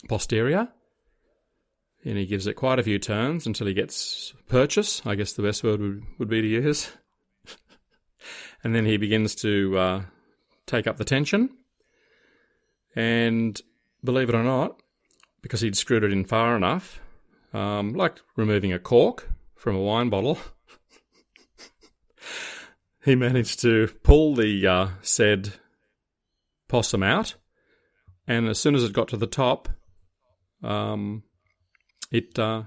posterior, 0.10 0.68
and 2.06 2.18
he 2.18 2.26
gives 2.26 2.46
it 2.48 2.56
quite 2.56 2.80
a 2.80 2.84
few 2.84 3.00
turns 3.00 3.48
until 3.48 3.68
he 3.68 3.74
gets 3.74 4.34
purchase. 4.50 5.02
I 5.06 5.16
guess 5.16 5.34
the 5.34 5.44
best 5.44 5.64
word 5.64 5.80
would, 5.80 6.04
would 6.20 6.30
be 6.30 6.42
to 6.42 6.48
use. 6.48 6.92
and 8.64 8.76
then 8.76 8.86
he 8.86 8.98
begins 8.98 9.34
to 9.36 9.78
uh, 9.78 10.02
take 10.68 10.88
up 10.88 10.98
the 10.98 11.06
tension, 11.06 11.50
and 12.96 13.60
believe 14.04 14.30
it 14.30 14.36
or 14.36 14.44
not, 14.44 14.80
because 15.42 15.62
he'd 15.62 15.78
screwed 15.78 16.04
it 16.04 16.12
in 16.12 16.26
far 16.26 16.56
enough, 16.58 17.00
um, 17.54 17.94
like 17.94 18.20
removing 18.36 18.74
a 18.74 18.80
cork 18.80 19.30
from 19.56 19.76
a 19.76 19.82
wine 19.82 20.10
bottle. 20.10 20.38
he 23.04 23.16
managed 23.16 23.60
to 23.62 23.88
pull 24.04 24.36
the 24.36 24.68
uh, 24.68 24.88
said 25.02 25.54
possum 26.68 27.04
out, 27.04 27.36
and 28.28 28.48
as 28.48 28.60
soon 28.60 28.76
as 28.76 28.84
it 28.84 28.94
got 28.94 29.08
to 29.10 29.18
the 29.18 29.28
top, 29.28 29.70
um, 30.64 31.24
it 32.12 32.38
uh, 32.40 32.64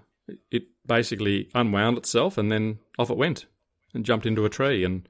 it 0.50 0.64
basically 0.86 1.48
unwound 1.54 1.98
itself, 1.98 2.38
and 2.38 2.50
then 2.50 2.78
off 2.98 3.10
it 3.10 3.16
went, 3.16 3.46
and 3.94 4.04
jumped 4.04 4.26
into 4.26 4.44
a 4.44 4.50
tree, 4.50 4.84
and 4.84 5.08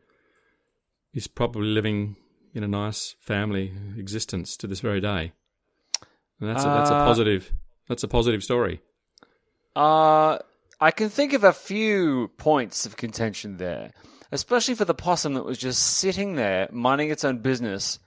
he's 1.12 1.26
probably 1.26 1.68
living 1.68 2.16
in 2.54 2.62
a 2.62 2.68
nice 2.68 3.16
family 3.20 3.72
existence 3.98 4.56
to 4.56 4.66
this 4.66 4.80
very 4.80 5.00
day. 5.00 5.32
And 6.40 6.50
that's 6.50 6.64
a, 6.64 6.68
that's 6.68 6.90
a 6.90 6.94
Uh, 6.94 7.04
positive. 7.06 7.52
That's 7.88 8.02
a 8.02 8.08
positive 8.08 8.42
story. 8.42 8.80
Uh, 9.74 10.38
I 10.80 10.90
can 10.90 11.08
think 11.08 11.32
of 11.32 11.44
a 11.44 11.52
few 11.52 12.28
points 12.36 12.86
of 12.86 12.96
contention 12.96 13.58
there, 13.58 13.92
especially 14.32 14.74
for 14.74 14.84
the 14.84 14.94
possum 14.94 15.34
that 15.34 15.44
was 15.44 15.58
just 15.58 15.82
sitting 15.82 16.36
there 16.36 16.68
minding 16.72 17.10
its 17.10 17.24
own 17.24 17.38
business 17.38 17.98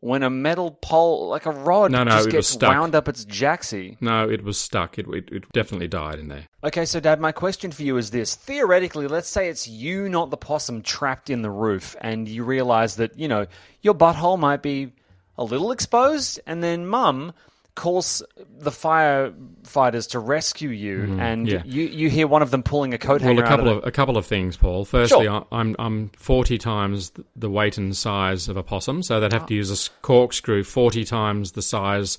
when 0.00 0.22
a 0.22 0.30
metal 0.30 0.70
pole, 0.70 1.28
like 1.28 1.46
a 1.46 1.50
rod, 1.50 1.90
No, 1.90 2.04
no, 2.04 2.10
just 2.10 2.30
gets 2.30 2.56
wound 2.56 2.94
up 2.94 3.08
its 3.08 3.24
jacksy. 3.24 3.96
No, 4.00 4.28
it 4.28 4.44
was 4.44 4.58
stuck. 4.58 4.98
It, 4.98 5.06
it 5.08 5.28
it 5.32 5.52
definitely 5.52 5.88
died 5.88 6.18
in 6.18 6.28
there. 6.28 6.46
Okay, 6.62 6.84
so 6.84 7.00
Dad, 7.00 7.20
my 7.20 7.32
question 7.32 7.72
for 7.72 7.82
you 7.82 7.96
is 7.96 8.10
this: 8.10 8.34
theoretically, 8.34 9.08
let's 9.08 9.28
say 9.28 9.48
it's 9.48 9.66
you, 9.66 10.08
not 10.08 10.30
the 10.30 10.36
possum, 10.36 10.82
trapped 10.82 11.30
in 11.30 11.42
the 11.42 11.50
roof, 11.50 11.96
and 12.00 12.28
you 12.28 12.44
realize 12.44 12.96
that 12.96 13.18
you 13.18 13.26
know 13.26 13.46
your 13.80 13.94
butthole 13.94 14.38
might 14.38 14.62
be 14.62 14.92
a 15.38 15.44
little 15.44 15.72
exposed, 15.72 16.40
and 16.46 16.62
then 16.62 16.86
Mum 16.86 17.32
calls 17.76 18.22
the 18.58 18.70
firefighters 18.72 20.10
to 20.10 20.18
rescue 20.18 20.70
you, 20.70 21.02
and 21.20 21.46
Mm-hmm. 21.46 21.46
yeah. 21.46 21.62
you 21.64 21.84
you 21.84 22.10
hear 22.10 22.26
one 22.26 22.42
of 22.42 22.50
them 22.50 22.62
pulling 22.64 22.92
a 22.94 22.98
coat 22.98 23.20
Well, 23.20 23.28
hanger 23.28 23.42
a 23.42 23.44
out 23.44 23.48
couple 23.50 23.68
of 23.68 23.76
of 23.78 23.86
a 23.86 23.90
couple 23.92 24.16
of 24.16 24.26
things, 24.26 24.56
Paul. 24.56 24.84
Firstly, 24.84 25.26
Sure. 25.26 25.46
I 25.52 25.56
I'm 25.60 25.76
I'm 25.78 26.08
forty 26.16 26.58
times 26.58 27.12
the 27.36 27.50
weight 27.50 27.78
and 27.78 27.96
size 27.96 28.48
of 28.48 28.56
a 28.56 28.62
possum, 28.64 29.02
so 29.04 29.20
they'd 29.20 29.32
have 29.32 29.46
to 29.46 29.54
use 29.54 29.70
a 29.70 29.90
corkscrew 30.02 30.64
forty 30.64 31.04
times 31.04 31.52
the 31.52 31.62
size, 31.62 32.18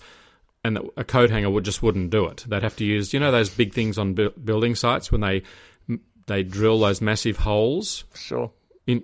and 0.63 0.79
a 0.95 1.03
coat 1.03 1.29
hanger 1.29 1.49
would 1.49 1.65
just 1.65 1.81
wouldn't 1.83 2.11
do 2.11 2.25
it. 2.27 2.45
They'd 2.47 2.63
have 2.63 2.75
to 2.77 2.85
use 2.85 3.13
you 3.13 3.19
know 3.19 3.31
those 3.31 3.49
big 3.49 3.73
things 3.73 3.97
on 3.97 4.13
bu- 4.13 4.31
building 4.31 4.75
sites 4.75 5.11
when 5.11 5.21
they 5.21 5.43
they 6.27 6.43
drill 6.43 6.79
those 6.79 7.01
massive 7.01 7.37
holes 7.37 8.03
Sure. 8.15 8.51
in 8.85 9.03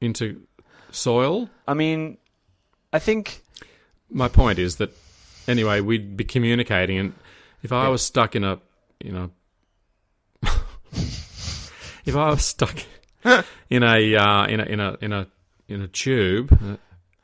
into 0.00 0.42
soil. 0.90 1.48
I 1.68 1.74
mean, 1.74 2.16
I 2.92 2.98
think 2.98 3.42
My 4.10 4.26
point 4.28 4.58
is 4.58 4.76
that 4.76 4.90
anyway, 5.50 5.80
we'd 5.80 6.16
be 6.16 6.24
communicating, 6.24 6.98
and 6.98 7.14
if 7.62 7.72
I 7.72 7.88
was 7.88 8.02
stuck 8.02 8.36
in 8.36 8.44
a 8.44 8.60
you 9.02 9.12
know. 9.12 9.30
if 12.04 12.16
I 12.16 12.30
was 12.30 12.44
stuck 12.44 12.76
in 13.70 13.82
a 13.82 14.16
uh, 14.16 14.46
in 14.46 14.60
a 14.60 14.64
in 14.64 14.80
a 14.80 14.96
in 15.00 15.12
a 15.12 15.26
in 15.68 15.82
a 15.82 15.88
tube, 15.88 16.58
uh, 16.62 16.76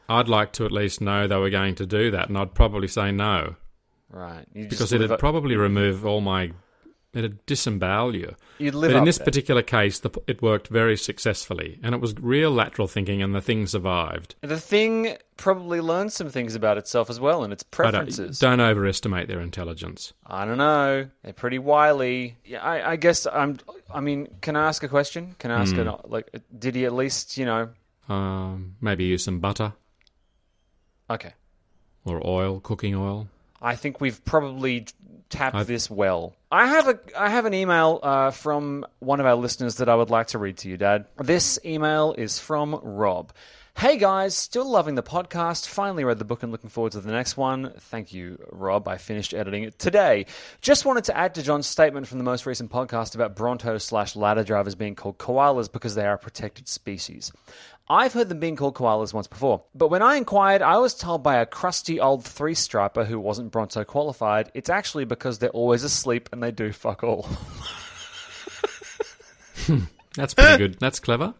I'd 0.09 0.29
like 0.29 0.53
to 0.55 0.65
at 0.65 0.73
least 0.73 1.01
know 1.01 1.27
they 1.27 1.37
were 1.37 1.51
going 1.51 1.75
to 1.77 1.87
do 1.87 2.11
that, 2.11 2.29
and 2.29 2.39
I'd 2.39 2.55
probably 2.55 2.89
say 2.89 3.12
no 3.12 3.57
right 4.11 4.47
you 4.55 4.69
because 4.69 4.93
it'd 4.93 5.19
probably 5.19 5.57
remove 5.57 6.07
all 6.07 6.21
my. 6.21 6.53
It'd 7.14 7.47
disembowel 7.47 8.14
you. 8.14 8.35
You'd 8.59 8.75
live 8.75 8.92
but 8.92 8.99
in 8.99 9.05
this 9.05 9.16
there. 9.16 9.25
particular 9.25 9.62
case, 9.62 9.99
the, 10.01 10.11
it 10.27 10.42
worked 10.42 10.69
very 10.69 10.99
successfully, 10.99 11.79
and 11.83 11.95
it 11.95 12.01
was 12.01 12.14
real 12.19 12.51
lateral 12.51 12.87
thinking, 12.88 13.23
and 13.23 13.35
the 13.35 13.40
thing 13.40 13.66
survived. 13.66 14.35
the 14.42 14.61
thing 14.61 15.16
probably 15.38 15.81
learned 15.81 16.12
some 16.12 16.29
things 16.29 16.55
about 16.55 16.77
itself 16.77 17.09
as 17.09 17.19
well 17.19 17.42
and 17.42 17.53
its 17.55 17.62
uh, 17.62 17.66
preferences. 17.71 18.38
don't 18.38 18.61
overestimate 18.61 19.29
their 19.29 19.40
intelligence. 19.40 20.12
I 20.27 20.45
don't 20.45 20.59
know. 20.59 21.09
They're 21.23 21.33
pretty 21.33 21.59
wily. 21.59 22.37
Yeah, 22.45 22.62
I, 22.62 22.92
I 22.92 22.97
guess 22.97 23.27
I'm. 23.27 23.59
I 23.95 24.01
mean, 24.01 24.29
can 24.42 24.55
I 24.57 24.66
ask 24.69 24.83
a 24.83 24.88
question? 24.88 25.37
Can 25.38 25.51
I 25.51 25.62
ask 25.62 25.75
Hmm. 25.75 25.81
an 25.88 25.97
like? 26.05 26.29
Did 26.59 26.75
he 26.75 26.85
at 26.85 26.92
least 26.92 27.38
you 27.38 27.47
know? 27.47 27.71
Um, 28.11 28.77
maybe 28.81 29.05
use 29.05 29.25
some 29.25 29.40
butter 29.40 29.73
Okay, 31.11 31.33
or 32.05 32.25
oil, 32.27 32.61
cooking 32.61 32.95
oil. 32.95 33.29
I 33.62 33.75
think 33.77 34.01
we've 34.01 34.23
probably 34.25 34.87
tapped 35.29 35.57
I've- 35.57 35.73
this 35.73 35.91
well. 35.91 36.35
I 36.53 36.67
have 36.67 36.89
a 36.89 36.99
I 37.19 37.29
have 37.29 37.45
an 37.45 37.55
email 37.55 37.99
uh, 38.03 38.31
from 38.31 38.87
one 39.01 39.21
of 39.21 39.27
our 39.27 39.35
listeners 39.35 39.77
that 39.77 39.89
I 39.89 39.95
would 39.95 40.11
like 40.11 40.29
to 40.29 40.39
read 40.39 40.57
to 40.59 40.69
you, 40.69 40.77
Dad. 40.77 41.07
This 41.19 41.59
email 41.65 42.15
is 42.17 42.39
from 42.39 42.79
Rob. 42.83 43.33
Hey 43.79 43.99
guys, 43.99 44.35
still 44.35 44.65
loving 44.65 44.95
the 44.95 45.03
podcast. 45.03 45.69
Finally 45.69 46.05
read 46.05 46.19
the 46.19 46.25
book 46.25 46.43
and 46.43 46.51
looking 46.51 46.71
forward 46.71 46.93
to 46.93 47.01
the 47.01 47.12
next 47.12 47.37
one. 47.37 47.75
Thank 47.79 48.15
you, 48.15 48.39
Rob. 48.51 48.89
I 48.89 48.97
finished 48.97 49.35
editing 49.35 49.65
it 49.65 49.79
today. 49.79 50.25
Just 50.62 50.87
wanted 50.87 51.05
to 51.05 51.17
add 51.17 51.35
to 51.35 51.43
John's 51.43 51.67
statement 51.67 52.07
from 52.09 52.17
the 52.17 52.25
most 52.25 52.47
recent 52.47 52.71
podcast 52.71 53.15
about 53.15 53.37
Bronto 53.37 53.77
slash 53.77 54.17
ladder 54.17 54.45
drivers 54.45 54.75
being 54.77 54.95
called 54.95 55.19
koalas 55.19 55.71
because 55.71 55.95
they 55.95 56.07
are 56.07 56.15
a 56.15 56.19
protected 56.19 56.69
species. 56.69 57.33
I've 57.88 58.12
heard 58.12 58.29
them 58.29 58.40
being 58.40 58.57
called 58.57 58.75
koalas 58.75 59.14
once 59.14 59.29
before, 59.29 59.62
but 59.75 59.88
when 59.88 60.03
I 60.03 60.16
inquired, 60.16 60.61
I 60.61 60.79
was 60.79 60.92
told 60.94 61.22
by 61.22 61.37
a 61.37 61.46
crusty 61.46 62.01
old 62.01 62.25
three 62.25 62.55
striper 62.55 63.05
who 63.05 63.20
wasn't 63.20 63.53
Bronto 63.53 63.85
qualified, 63.85 64.51
it's 64.55 64.68
actually 64.68 65.05
because 65.05 65.38
they're 65.38 65.51
always 65.51 65.85
asleep 65.85 66.29
and 66.33 66.42
they 66.42 66.51
do 66.51 66.72
fuck 66.72 67.05
all. 67.05 67.29
That's 70.14 70.35
pretty 70.35 70.57
good. 70.59 70.79
That's 70.81 71.01
clever. 71.01 71.35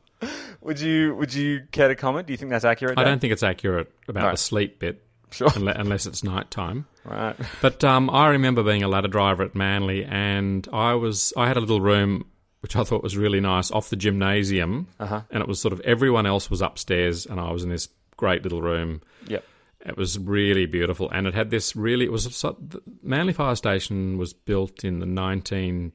would 0.61 0.81
you 0.81 1.15
would 1.17 1.33
you 1.35 1.63
care 1.73 1.89
to 1.89 1.95
comment? 1.97 2.27
Do 2.27 2.33
you 2.33 2.37
think 2.37 2.51
that's 2.51 2.65
accurate? 2.65 2.99
I 2.99 3.05
don't 3.05 3.21
think 3.21 3.33
it's 3.33 3.43
accurate 3.43 3.91
about 4.09 4.25
Right. 4.25 4.31
the 4.33 4.37
sleep 4.37 4.79
bit, 4.79 5.03
Sure. 5.31 5.49
unle- 5.51 5.79
unless 5.79 6.07
it's 6.07 6.23
night 6.25 6.51
time. 6.51 6.87
Right. 7.05 7.37
But 7.63 7.85
um, 7.85 8.09
I 8.11 8.29
remember 8.29 8.63
being 8.63 8.83
a 8.83 8.89
ladder 8.89 9.09
driver 9.09 9.43
at 9.43 9.55
Manly, 9.55 10.05
and 10.05 10.67
I 10.73 10.95
was 10.95 11.33
I 11.37 11.49
had 11.49 11.57
a 11.57 11.61
little 11.61 11.81
room 11.81 12.27
which 12.61 12.75
I 12.77 12.85
thought 12.85 13.03
was 13.03 13.17
really 13.17 13.41
nice 13.41 13.71
off 13.71 13.91
the 13.91 13.97
gymnasium, 13.97 14.89
Uh-huh. 14.99 15.23
and 15.31 15.43
it 15.43 15.49
was 15.49 15.61
sort 15.61 15.73
of 15.73 15.81
everyone 15.81 16.27
else 16.27 16.51
was 16.51 16.61
upstairs, 16.63 17.27
and 17.27 17.39
I 17.41 17.51
was 17.51 17.63
in 17.63 17.69
this 17.71 17.89
great 18.17 18.43
little 18.43 18.63
room. 18.63 19.03
Yep. 19.29 19.45
It 19.85 19.97
was 19.97 20.19
really 20.19 20.67
beautiful, 20.67 21.09
and 21.11 21.27
it 21.27 21.35
had 21.35 21.51
this 21.51 21.77
really. 21.77 22.05
It 22.07 22.13
was 22.13 22.27
a 22.27 22.31
so- 22.31 22.57
the 22.61 22.81
Manly 23.03 23.33
Fire 23.33 23.55
Station 23.57 24.19
was 24.19 24.33
built 24.33 24.85
in 24.85 24.99
the 24.99 25.07
nineteen 25.07 25.93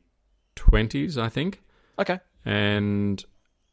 twenties, 0.55 1.17
I 1.17 1.27
think, 1.29 1.61
Okay. 1.99 2.19
and 2.45 3.23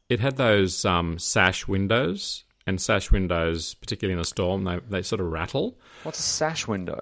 it 0.09 0.19
had 0.19 0.35
those 0.37 0.83
um, 0.85 1.17
sash 1.19 1.67
windows. 1.67 2.43
And 2.67 2.79
sash 2.79 3.09
windows, 3.11 3.73
particularly 3.75 4.13
in 4.13 4.19
a 4.19 4.23
storm, 4.25 4.63
they 4.65 4.79
they 4.87 5.01
sort 5.01 5.21
of 5.21 5.31
rattle. 5.31 5.79
What's 6.03 6.19
a 6.19 6.21
sash 6.21 6.67
window? 6.67 6.99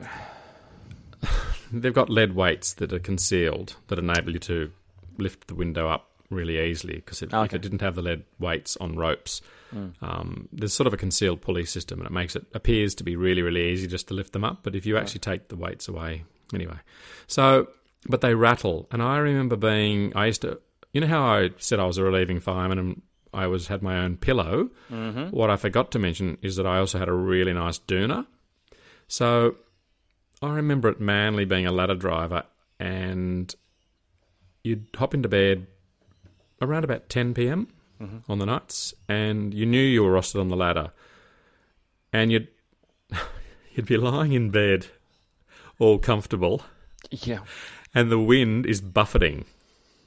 They've 1.73 1.93
got 1.93 2.09
lead 2.09 2.33
weights 2.35 2.73
that 2.75 2.93
are 2.93 2.99
concealed 2.99 3.75
that 3.87 3.99
enable 3.99 4.31
you 4.33 4.39
to 4.39 4.71
lift 5.17 5.47
the 5.47 5.55
window 5.55 5.89
up 5.89 6.09
really 6.29 6.59
easily 6.59 6.95
because 6.95 7.21
if 7.21 7.33
Okay. 7.33 7.55
it 7.55 7.61
didn't 7.61 7.81
have 7.81 7.95
the 7.95 8.01
lead 8.01 8.23
weights 8.39 8.75
on 8.77 8.95
ropes, 8.97 9.41
um, 10.01 10.47
there's 10.51 10.73
sort 10.73 10.87
of 10.87 10.93
a 10.93 10.97
concealed 10.97 11.41
pulley 11.41 11.65
system 11.65 11.99
and 11.99 12.07
it 12.07 12.11
makes 12.13 12.35
it 12.35 12.45
appears 12.53 12.95
to 12.95 13.03
be 13.03 13.15
really 13.15 13.41
really 13.41 13.69
easy 13.71 13.87
just 13.87 14.07
to 14.09 14.13
lift 14.13 14.33
them 14.33 14.43
up. 14.43 14.59
But 14.63 14.75
if 14.75 14.85
you 14.85 14.97
actually 14.97 15.19
take 15.21 15.47
the 15.49 15.55
weights 15.55 15.87
away, 15.87 16.23
anyway, 16.53 16.77
so 17.27 17.69
but 18.07 18.21
they 18.21 18.33
rattle. 18.35 18.87
And 18.91 19.01
I 19.01 19.17
remember 19.17 19.55
being, 19.57 20.15
I 20.15 20.27
used 20.27 20.41
to, 20.43 20.59
you 20.93 21.01
know 21.01 21.07
how 21.07 21.23
I 21.25 21.49
said 21.57 21.79
I 21.79 21.85
was 21.85 21.97
a 21.97 22.03
relieving 22.03 22.39
fireman 22.39 22.77
and 22.79 23.01
I 23.33 23.47
was 23.47 23.67
had 23.67 23.81
my 23.81 23.97
own 23.99 24.15
pillow. 24.17 24.69
Mhm. 24.89 25.31
What 25.31 25.49
I 25.49 25.57
forgot 25.57 25.91
to 25.91 25.99
mention 25.99 26.37
is 26.41 26.55
that 26.55 26.65
I 26.65 26.77
also 26.77 26.99
had 26.99 27.09
a 27.09 27.13
really 27.13 27.53
nice 27.53 27.79
doona. 27.79 28.25
So 29.07 29.55
I 30.41 30.53
remember 30.53 30.87
at 30.89 30.99
Manly 31.01 31.45
being 31.45 31.65
a 31.65 31.71
ladder 31.71 31.95
driver, 31.95 32.43
and 32.79 33.53
you'd 34.67 34.87
hop 34.95 35.13
into 35.13 35.29
bed 35.29 35.67
around 36.61 36.83
about 36.83 37.09
10 37.09 37.33
p.m. 37.33 37.67
Mhm. 38.01 38.21
on 38.29 38.37
the 38.37 38.45
nights, 38.45 38.93
and 39.09 39.53
you 39.55 39.65
knew 39.65 39.81
you 39.81 40.03
were 40.03 40.11
rostered 40.13 40.39
on 40.39 40.49
the 40.49 40.55
ladder, 40.55 40.91
and 42.13 42.31
you'd 42.31 42.47
you'd 43.73 43.85
be 43.87 43.97
lying 43.97 44.33
in 44.33 44.51
bed, 44.51 44.87
all 45.79 45.97
comfortable, 45.97 46.61
Yeah. 47.09 47.39
and 47.95 48.11
the 48.11 48.19
wind 48.19 48.65
is 48.67 48.81
buffeting 48.81 49.45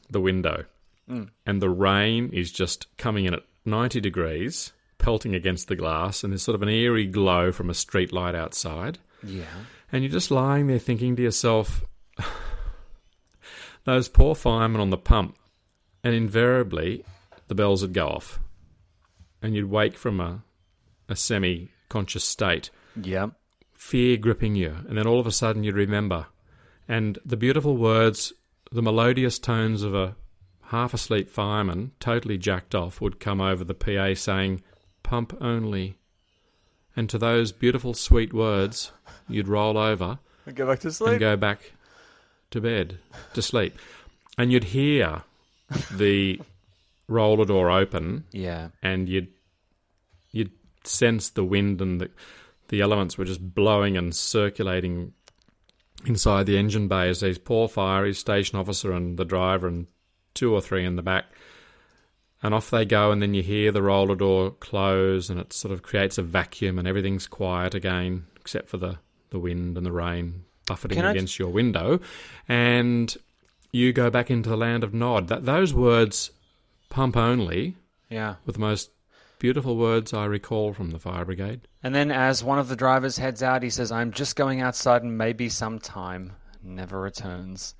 the 0.09 0.21
window, 0.21 0.67
Mm. 1.09 1.31
and 1.45 1.61
the 1.61 1.69
rain 1.71 2.31
is 2.33 2.53
just 2.53 2.87
coming 2.97 3.25
in 3.25 3.35
at 3.35 3.43
90 3.65 4.01
degrees, 4.01 4.73
pelting 4.99 5.35
against 5.35 5.67
the 5.67 5.75
glass, 5.77 6.23
and 6.23 6.33
there's 6.33 6.43
sort 6.43 6.55
of 6.55 6.63
an 6.63 6.69
eerie 6.69 7.07
glow 7.07 7.51
from 7.51 7.69
a 7.71 7.75
street 7.75 8.13
light 8.13 8.37
outside. 8.37 8.99
Yeah. 9.25 9.65
And 9.91 10.05
you're 10.05 10.13
just 10.13 10.31
lying 10.31 10.69
there 10.69 10.79
thinking 10.79 11.17
to 11.17 11.23
yourself, 11.23 11.85
those 13.85 14.09
poor 14.09 14.35
firemen 14.35 14.81
on 14.81 14.91
the 14.91 14.99
pump. 14.99 15.37
And 16.03 16.15
invariably, 16.15 17.05
the 17.49 17.55
bells 17.55 17.83
would 17.83 17.93
go 17.93 18.09
off. 18.09 18.39
And 19.43 19.55
you'd 19.55 19.71
wake 19.71 19.97
from 19.97 20.21
a, 20.21 20.43
a 21.09 21.17
semi 21.17 21.71
conscious 21.89 22.25
state, 22.25 22.71
Yeah. 23.01 23.29
fear 23.75 24.17
gripping 24.17 24.55
you. 24.55 24.77
And 24.89 24.97
then 24.97 25.07
all 25.07 25.21
of 25.21 25.27
a 25.27 25.33
sudden, 25.33 25.63
you'd 25.65 25.75
remember. 25.75 26.27
And 26.89 27.19
the 27.25 27.37
beautiful 27.37 27.77
words, 27.77 28.33
the 28.73 28.83
melodious 28.83 29.39
tones 29.39 29.83
of 29.83 29.95
a 29.95 30.17
half 30.67 30.95
asleep 30.95 31.29
fireman, 31.29 31.93
totally 32.01 32.39
jacked 32.39 32.75
off, 32.75 33.01
would 33.01 33.19
come 33.21 33.41
over 33.41 33.65
the 33.65 33.75
PA 33.75 34.15
saying, 34.15 34.63
Pump 35.03 35.37
only. 35.41 35.99
And 36.97 37.09
to 37.11 37.19
those 37.19 37.53
beautiful, 37.53 37.95
sweet 37.95 38.33
words, 38.33 38.93
you'd 39.29 39.49
roll 39.49 39.77
over 39.79 40.19
and 40.47 40.55
Go 40.57 40.67
back 40.67 40.81
to 40.81 40.91
sleep. 40.93 41.11
and 41.13 41.21
go 41.21 41.37
back 41.37 41.73
to 42.51 42.61
bed 42.61 42.99
to 43.35 43.43
sleep. 43.43 43.77
And 44.39 44.51
you'd 44.53 44.65
hear 44.65 45.23
the 45.93 46.41
roller 47.09 47.45
door 47.45 47.71
open, 47.71 48.25
Yeah. 48.33 48.69
and 48.83 49.09
you'd 49.09 49.29
you'd 50.33 50.53
sense 50.85 51.29
the 51.31 51.45
wind 51.45 51.81
and 51.81 52.01
the 52.01 52.11
the 52.69 52.81
elements 52.81 53.19
were 53.19 53.25
just 53.25 53.55
blowing 53.55 53.97
and 53.97 54.15
circulating 54.15 55.13
inside 56.07 56.47
the 56.47 56.57
engine 56.57 56.87
bay 56.89 57.09
as 57.09 57.21
these 57.21 57.37
poor 57.39 57.69
fireys, 57.69 58.17
station 58.17 58.59
officer 58.59 58.93
and 58.93 59.19
the 59.19 59.25
driver 59.25 59.67
and 59.67 59.87
two 60.35 60.55
or 60.55 60.61
three 60.61 60.85
in 60.85 60.97
the 60.97 61.03
back. 61.03 61.25
And 62.43 62.55
off 62.55 62.71
they 62.71 62.85
go, 62.87 63.11
and 63.11 63.21
then 63.21 63.35
you 63.35 63.43
hear 63.43 63.71
the 63.71 63.83
roller 63.83 64.15
door 64.15 64.53
close, 64.53 65.29
and 65.29 65.39
it 65.39 65.53
sort 65.53 65.73
of 65.75 65.83
creates 65.83 66.17
a 66.17 66.23
vacuum, 66.23 66.79
and 66.79 66.89
everything's 66.89 67.27
quiet 67.27 67.75
again, 67.75 68.27
except 68.41 68.69
for 68.71 68.79
the, 68.79 68.99
the 69.29 69.39
wind 69.39 69.77
and 69.77 69.85
the 69.85 69.93
rain 69.93 70.45
buffeting 70.71 70.97
Can 70.99 71.05
against 71.07 71.39
your 71.39 71.49
window. 71.49 71.99
And 72.49 73.17
you 73.73 73.93
go 73.93 74.09
back 74.11 74.31
into 74.31 74.49
the 74.49 74.57
land 74.57 74.85
of 74.85 74.95
Nod. 74.95 75.27
That 75.29 75.45
those 75.45 75.75
words, 75.75 76.31
pump 76.91 77.17
only, 77.17 77.77
Yeah. 78.09 78.37
were 78.47 78.53
the 78.53 78.59
most 78.61 78.91
beautiful 79.41 79.77
words 79.77 80.13
I 80.15 80.27
recall 80.27 80.73
from 80.73 80.91
the 80.91 80.99
fire 80.99 81.25
brigade. 81.25 81.63
And 81.83 81.93
then, 81.95 82.11
as 82.13 82.45
one 82.45 82.59
of 82.59 82.69
the 82.69 82.77
drivers 82.77 83.19
heads 83.19 83.43
out, 83.43 83.63
he 83.63 83.71
says, 83.71 83.91
"I'm 83.91 84.13
just 84.13 84.37
going 84.37 84.61
outside, 84.61 85.03
and 85.03 85.17
maybe 85.19 85.49
sometime." 85.49 86.33
Never 86.63 87.01
returns. 87.01 87.75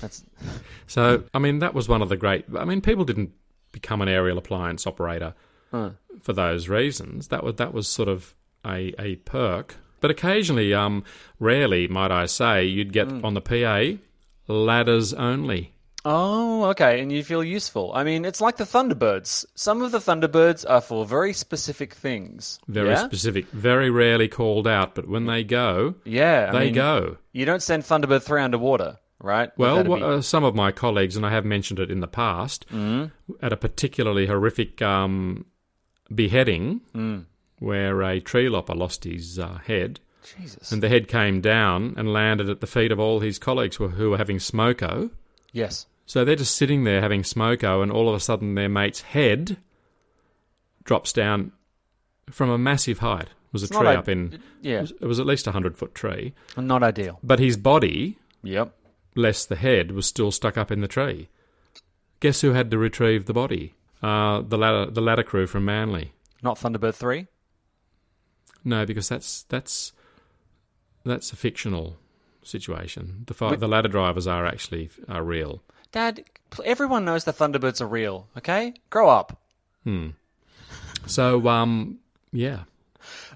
That's 0.00 0.24
So, 0.86 1.24
I 1.34 1.38
mean, 1.38 1.58
that 1.60 1.74
was 1.74 1.88
one 1.88 2.02
of 2.02 2.08
the 2.08 2.16
great. 2.16 2.44
I 2.58 2.64
mean, 2.64 2.80
people 2.80 3.04
didn't 3.04 3.30
become 3.72 4.00
an 4.02 4.08
aerial 4.08 4.38
appliance 4.38 4.86
operator 4.86 5.34
Huh. 5.70 5.90
for 6.20 6.32
those 6.32 6.68
reasons. 6.68 7.28
That 7.28 7.44
was 7.44 7.54
that 7.56 7.72
was 7.72 7.86
sort 7.86 8.08
of 8.08 8.34
a, 8.64 8.92
a 8.98 9.16
perk. 9.16 9.76
But 10.00 10.10
occasionally, 10.10 10.72
um, 10.74 11.04
rarely, 11.38 11.88
might 11.88 12.10
I 12.12 12.26
say, 12.26 12.64
you'd 12.64 12.92
get 12.92 13.10
on 13.24 13.34
the 13.34 13.40
PA 13.40 13.98
ladders 14.48 15.12
only. 15.14 15.72
Oh, 16.02 16.64
okay, 16.70 17.00
and 17.02 17.12
you 17.12 17.22
feel 17.22 17.44
useful. 17.44 17.92
I 17.94 18.04
mean, 18.04 18.24
it's 18.24 18.40
like 18.40 18.56
the 18.56 18.64
Thunderbirds. 18.64 19.44
Some 19.54 19.82
of 19.82 19.92
the 19.92 19.98
Thunderbirds 19.98 20.64
are 20.66 20.80
for 20.80 21.04
very 21.04 21.34
specific 21.34 21.92
things. 21.92 22.58
Very 22.66 22.88
yeah? 22.90 23.04
specific, 23.04 23.46
very 23.50 23.90
rarely 23.90 24.26
called 24.26 24.66
out, 24.66 24.94
but 24.94 25.06
when 25.06 25.26
they 25.26 25.44
go, 25.44 25.96
Yeah, 26.06 26.46
I 26.48 26.52
they 26.58 26.64
mean, 26.66 26.74
go. 26.74 27.18
You 27.32 27.44
don't 27.44 27.62
send 27.62 27.82
Thunderbird 27.82 28.22
three 28.22 28.40
underwater, 28.40 28.96
right? 29.20 29.50
Well, 29.58 29.84
be- 29.84 30.02
uh, 30.02 30.22
some 30.22 30.42
of 30.42 30.54
my 30.54 30.72
colleagues, 30.72 31.16
and 31.16 31.26
I 31.26 31.30
have 31.32 31.44
mentioned 31.44 31.78
it 31.78 31.90
in 31.90 32.00
the 32.00 32.08
past, 32.08 32.64
Mm. 32.72 33.10
at 33.42 33.52
a 33.52 33.56
particularly 33.58 34.24
horrific 34.26 34.80
um, 34.80 35.44
beheading 36.14 36.80
Mm. 36.94 37.26
Where 37.60 38.02
a 38.02 38.18
tree 38.20 38.48
lopper 38.48 38.74
lost 38.74 39.04
his 39.04 39.38
uh, 39.38 39.58
head. 39.66 40.00
Jesus. 40.36 40.72
And 40.72 40.82
the 40.82 40.88
head 40.88 41.06
came 41.08 41.40
down 41.40 41.94
and 41.96 42.12
landed 42.12 42.48
at 42.50 42.60
the 42.60 42.66
feet 42.66 42.90
of 42.92 42.98
all 43.00 43.20
his 43.20 43.38
colleagues 43.38 43.76
who, 43.76 43.88
who 43.88 44.10
were 44.10 44.18
having 44.18 44.38
smoko. 44.38 45.10
yes. 45.52 45.86
So 46.06 46.24
they're 46.24 46.34
just 46.34 46.56
sitting 46.56 46.82
there 46.82 47.00
having 47.02 47.22
smoko, 47.22 47.84
and 47.84 47.92
all 47.92 48.08
of 48.08 48.16
a 48.16 48.20
sudden 48.20 48.56
their 48.56 48.68
mate's 48.68 49.02
head 49.02 49.58
drops 50.84 51.12
down 51.12 51.52
from 52.30 52.50
a 52.50 52.58
massive 52.58 52.98
height. 52.98 53.28
It 53.28 53.52
was 53.52 53.62
a 53.62 53.66
It's 53.66 53.76
tree 53.76 53.86
i- 53.88 53.94
up 53.96 54.08
in. 54.08 54.40
yeah. 54.60 54.78
It 54.78 54.80
was, 54.80 54.90
it 55.02 55.06
was 55.06 55.20
at 55.20 55.26
least 55.26 55.46
a 55.46 55.52
hundred 55.52 55.76
foot 55.76 55.94
tree. 55.94 56.34
Not 56.56 56.82
ideal. 56.82 57.18
But 57.22 57.38
his 57.38 57.56
body, 57.56 58.18
Yep. 58.42 58.74
less 59.14 59.44
the 59.46 59.56
head, 59.56 59.92
was 59.92 60.06
still 60.06 60.32
stuck 60.32 60.56
up 60.58 60.70
in 60.72 60.80
the 60.80 60.88
tree. 60.88 61.28
Guess 62.20 62.40
who 62.40 62.52
had 62.52 62.70
to 62.72 62.78
retrieve 62.78 63.26
the 63.26 63.32
body? 63.32 63.74
Uh, 64.02 64.40
the 64.42 64.58
ladder, 64.58 64.90
the 64.90 65.00
ladder 65.00 65.22
crew 65.22 65.46
from 65.46 65.64
Manly. 65.64 66.12
Not 66.42 66.58
Thunderbird 66.58 66.94
three. 66.94 67.26
No, 68.64 68.84
because 68.86 69.08
that's 69.08 69.44
that's 69.44 69.92
that's 71.04 71.32
a 71.32 71.36
fictional 71.36 71.98
situation. 72.42 73.24
The 73.26 73.34
fi- 73.34 73.56
the 73.56 73.68
ladder 73.68 73.88
drivers 73.88 74.26
are 74.26 74.46
actually 74.46 74.90
are 75.08 75.22
real. 75.22 75.62
Dad, 75.92 76.24
everyone 76.64 77.04
knows 77.04 77.24
the 77.24 77.32
Thunderbirds 77.32 77.80
are 77.80 77.86
real. 77.86 78.28
Okay, 78.38 78.74
grow 78.90 79.08
up. 79.08 79.40
Hmm. 79.84 80.10
So 81.06 81.48
um 81.48 81.98
yeah. 82.32 82.64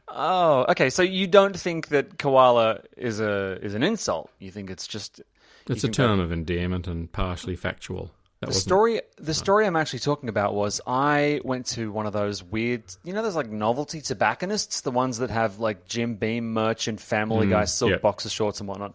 Oh, 0.09 0.67
okay. 0.69 0.91
So 0.91 1.03
you 1.03 1.27
don't 1.27 1.59
think 1.59 1.89
that 1.89 2.19
koala 2.19 2.81
is 2.97 3.19
a 3.21 3.59
is 3.63 3.75
an 3.75 3.83
insult? 3.83 4.31
You 4.39 4.51
think 4.51 4.71
it's 4.71 4.87
just 4.87 5.23
It's 5.69 5.85
a 5.85 5.89
term 5.89 6.21
of 6.21 6.31
endearment 6.31 6.87
and 6.87 7.11
partially 7.11 7.57
factual. 7.57 8.13
That 8.47 8.55
the 8.55 8.61
story 8.61 9.01
the 9.17 9.35
story 9.35 9.67
I'm 9.67 9.77
actually 9.77 9.99
talking 10.01 10.29
about 10.29 10.55
was 10.55 10.81
I 10.87 11.41
went 11.45 11.67
to 11.67 11.91
one 11.93 12.07
of 12.07 12.13
those 12.13 12.43
weird 12.43 12.83
you 13.05 13.13
know 13.13 13.23
those 13.23 13.37
like 13.37 13.51
novelty 13.51 14.01
tobacconists 14.01 14.81
the 14.83 14.91
ones 14.91 15.19
that 15.19 15.31
have 15.31 15.59
like 15.61 15.87
Jim 15.87 16.15
Beam 16.15 16.53
merch 16.53 16.89
and 16.89 17.01
Family 17.01 17.47
Mm, 17.47 17.51
Guy 17.51 17.65
silk 17.65 17.91
yeah. 17.91 17.97
boxer 17.99 18.29
shorts 18.29 18.61
and 18.61 18.69
whatnot. 18.69 18.95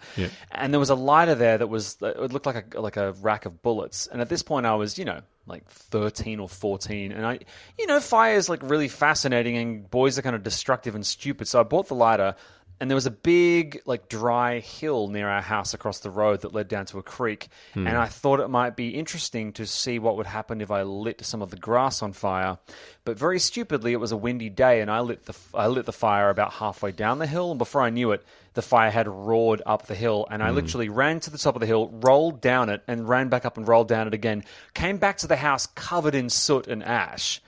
And 0.52 0.74
there 0.74 0.80
was 0.80 0.90
a 0.90 0.96
lighter 0.96 1.36
there 1.36 1.58
that 1.58 1.68
was 1.68 1.98
it 2.02 2.32
looked 2.34 2.46
like 2.46 2.76
a 2.76 2.82
like 2.82 2.98
a 2.98 3.12
rack 3.14 3.46
of 3.46 3.62
bullets. 3.62 4.08
And 4.08 4.22
at 4.22 4.30
this 4.30 4.44
point 4.44 4.66
I 4.66 4.76
was 4.76 4.98
you 4.98 5.06
know 5.06 5.22
like 5.48 5.68
13 5.68 6.40
or 6.40 6.48
14 6.48 7.12
and 7.12 7.26
I 7.26 7.40
you 7.78 7.88
know 7.88 8.00
fire 8.00 8.36
is 8.36 8.50
like 8.50 8.62
really 8.62 8.88
fascinating 8.88 9.58
and 9.58 9.90
boys 9.90 10.20
are 10.20 10.22
kind 10.22 10.36
of 10.36 10.44
destructive 10.44 10.96
and 10.96 11.06
stupid. 11.06 11.48
So 11.48 11.60
I 11.60 11.64
bought 11.64 11.88
the 11.88 11.96
lighter 11.96 12.36
and 12.80 12.90
there 12.90 12.96
was 12.96 13.06
a 13.06 13.12
big 13.12 13.82
like 13.86 14.08
dry 14.08 14.60
hill 14.60 15.08
near 15.10 15.28
our 15.28 15.42
house 15.42 15.74
across 15.74 16.00
the 16.00 16.10
road 16.10 16.42
that 16.42 16.54
led 16.54 16.68
down 16.68 16.86
to 16.86 16.98
a 16.98 17.04
creek. 17.04 17.50
Hmm. 17.74 17.88
and 17.88 17.98
i 17.98 18.06
thought 18.06 18.40
it 18.40 18.50
might 18.50 18.76
be 18.76 18.90
interesting 18.90 19.54
to 19.54 19.66
see 19.66 20.00
what 20.00 20.18
would 20.18 20.28
happen 20.28 20.62
if 20.62 20.72
i 20.72 20.82
lit 20.84 21.26
some 21.26 21.42
of 21.42 21.50
the 21.50 21.58
grass 21.58 22.02
on 22.02 22.14
fire. 22.14 22.58
But 23.06 23.18
very 23.18 23.40
stupidly 23.40 23.94
it 23.94 24.00
was 24.00 24.12
a 24.12 24.18
windy 24.18 24.50
day 24.50 24.82
and 24.82 24.90
i 24.90 25.00
lit 25.00 25.26
the 25.26 25.36
i 25.54 25.68
lit 25.68 25.86
the 25.86 25.92
fire 25.94 26.30
about 26.30 26.54
halfway 26.54 26.92
down 26.92 27.20
the 27.20 27.28
hill. 27.28 27.52
And 27.52 27.58
before 27.58 27.82
i 27.82 27.90
knew 27.90 28.12
it 28.12 28.24
the 28.54 28.62
fire 28.62 28.92
had 28.92 29.08
roared 29.08 29.62
up 29.66 29.86
the 29.88 29.96
hill. 29.96 30.28
And 30.30 30.42
i 30.42 30.50
literally 30.50 30.90
ran 30.90 31.20
to 31.22 31.30
the 31.30 31.38
top 31.38 31.56
of 31.56 31.60
the 31.60 31.68
hill 31.68 31.90
rolled 31.92 32.42
down 32.42 32.70
it 32.70 32.82
and 32.88 33.08
ran 33.08 33.30
back 33.30 33.46
up 33.46 33.58
and 33.58 33.68
rolled 33.68 33.88
down 33.88 34.08
it 34.08 34.14
again. 34.14 34.44
Came 34.74 34.98
back 34.98 35.18
to 35.20 35.28
the 35.28 35.36
house 35.38 35.68
covered 35.68 36.16
in 36.16 36.30
soot 36.30 36.68
and 36.68 36.84
ash. 36.84 37.42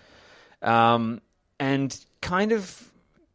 Um, 0.61 1.21
and 1.59 1.97
kind 2.21 2.51
of 2.51 2.90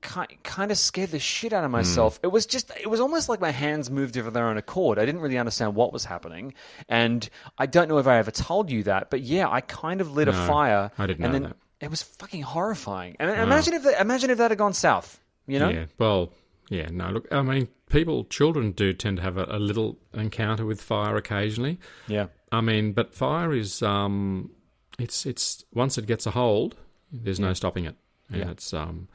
ki- 0.07 0.37
kind 0.43 0.71
of 0.71 0.79
scared 0.79 1.11
the 1.11 1.19
shit 1.19 1.53
out 1.53 1.65
of 1.65 1.71
myself. 1.71 2.19
It 2.23 2.29
was 2.29 2.47
just 2.47 2.71
it 2.81 2.89
was 2.89 3.01
almost 3.01 3.29
like 3.29 3.41
my 3.41 3.51
hands 3.51 3.91
moved 3.91 4.17
of 4.17 4.33
their 4.33 4.47
own 4.47 4.57
accord. 4.57 4.99
I 4.99 5.05
didn't 5.07 5.21
really 5.21 5.39
understand 5.39 5.75
what 5.75 5.93
was 5.93 6.05
happening, 6.05 6.55
and 6.89 7.29
I 7.59 7.67
don't 7.67 7.89
know 7.89 7.99
if 7.99 8.07
I 8.07 8.19
ever 8.19 8.31
told 8.31 8.71
you 8.71 8.83
that, 8.85 9.11
but 9.11 9.21
yeah, 9.21 9.49
I 9.51 9.61
kind 9.61 10.01
of 10.01 10.13
lit 10.13 10.29
a 10.29 10.33
fire. 10.33 10.91
I 10.99 11.07
didn't 11.07 11.25
and 11.25 11.33
know 11.33 11.39
then 11.41 11.49
that. 11.51 11.57
It 11.81 11.91
was 11.91 12.03
fucking 12.03 12.43
horrifying. 12.43 13.17
And 13.21 13.29
imagine 13.31 13.75
if 13.75 13.83
that, 13.83 14.01
imagine 14.01 14.31
if 14.31 14.39
that 14.39 14.51
had 14.51 14.59
gone 14.59 14.73
south. 14.73 15.21
You 15.47 15.59
know? 15.59 15.69
Yeah. 15.69 15.85
Well, 15.99 16.33
yeah. 16.71 16.89
No. 16.91 17.11
Look, 17.11 17.31
I 17.31 17.43
mean, 17.43 17.69
people, 17.91 18.25
children 18.25 18.73
do 18.73 18.93
tend 18.95 19.19
to 19.19 19.23
have 19.23 19.37
a, 19.37 19.45
a 19.51 19.59
little 19.59 19.99
encounter 20.15 20.65
with 20.65 20.81
fire 20.81 21.17
occasionally. 21.17 21.79
Yeah. 22.09 22.29
I 22.51 22.63
mean, 22.63 22.93
but 22.93 23.15
fire 23.15 23.53
is 23.53 23.83
um, 23.83 24.51
it's 24.99 25.27
it's 25.27 25.65
once 25.75 25.99
it 25.99 26.07
gets 26.07 26.27
a 26.27 26.31
hold, 26.31 26.77
there's 27.13 27.39
no 27.39 27.53
stopping 27.53 27.85
it, 27.85 27.97
and 28.31 28.39
Yeah. 28.41 28.51
it's 28.51 28.73
um, 28.73 29.09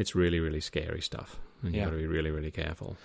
it's 0.00 0.14
really 0.14 0.40
really 0.40 0.60
scary 0.60 1.00
stuff, 1.02 1.38
and 1.62 1.74
Yeah. 1.74 1.82
you've 1.82 1.90
got 1.90 1.96
to 1.96 2.02
be 2.02 2.06
really 2.06 2.30
really 2.30 2.50
careful. 2.50 2.96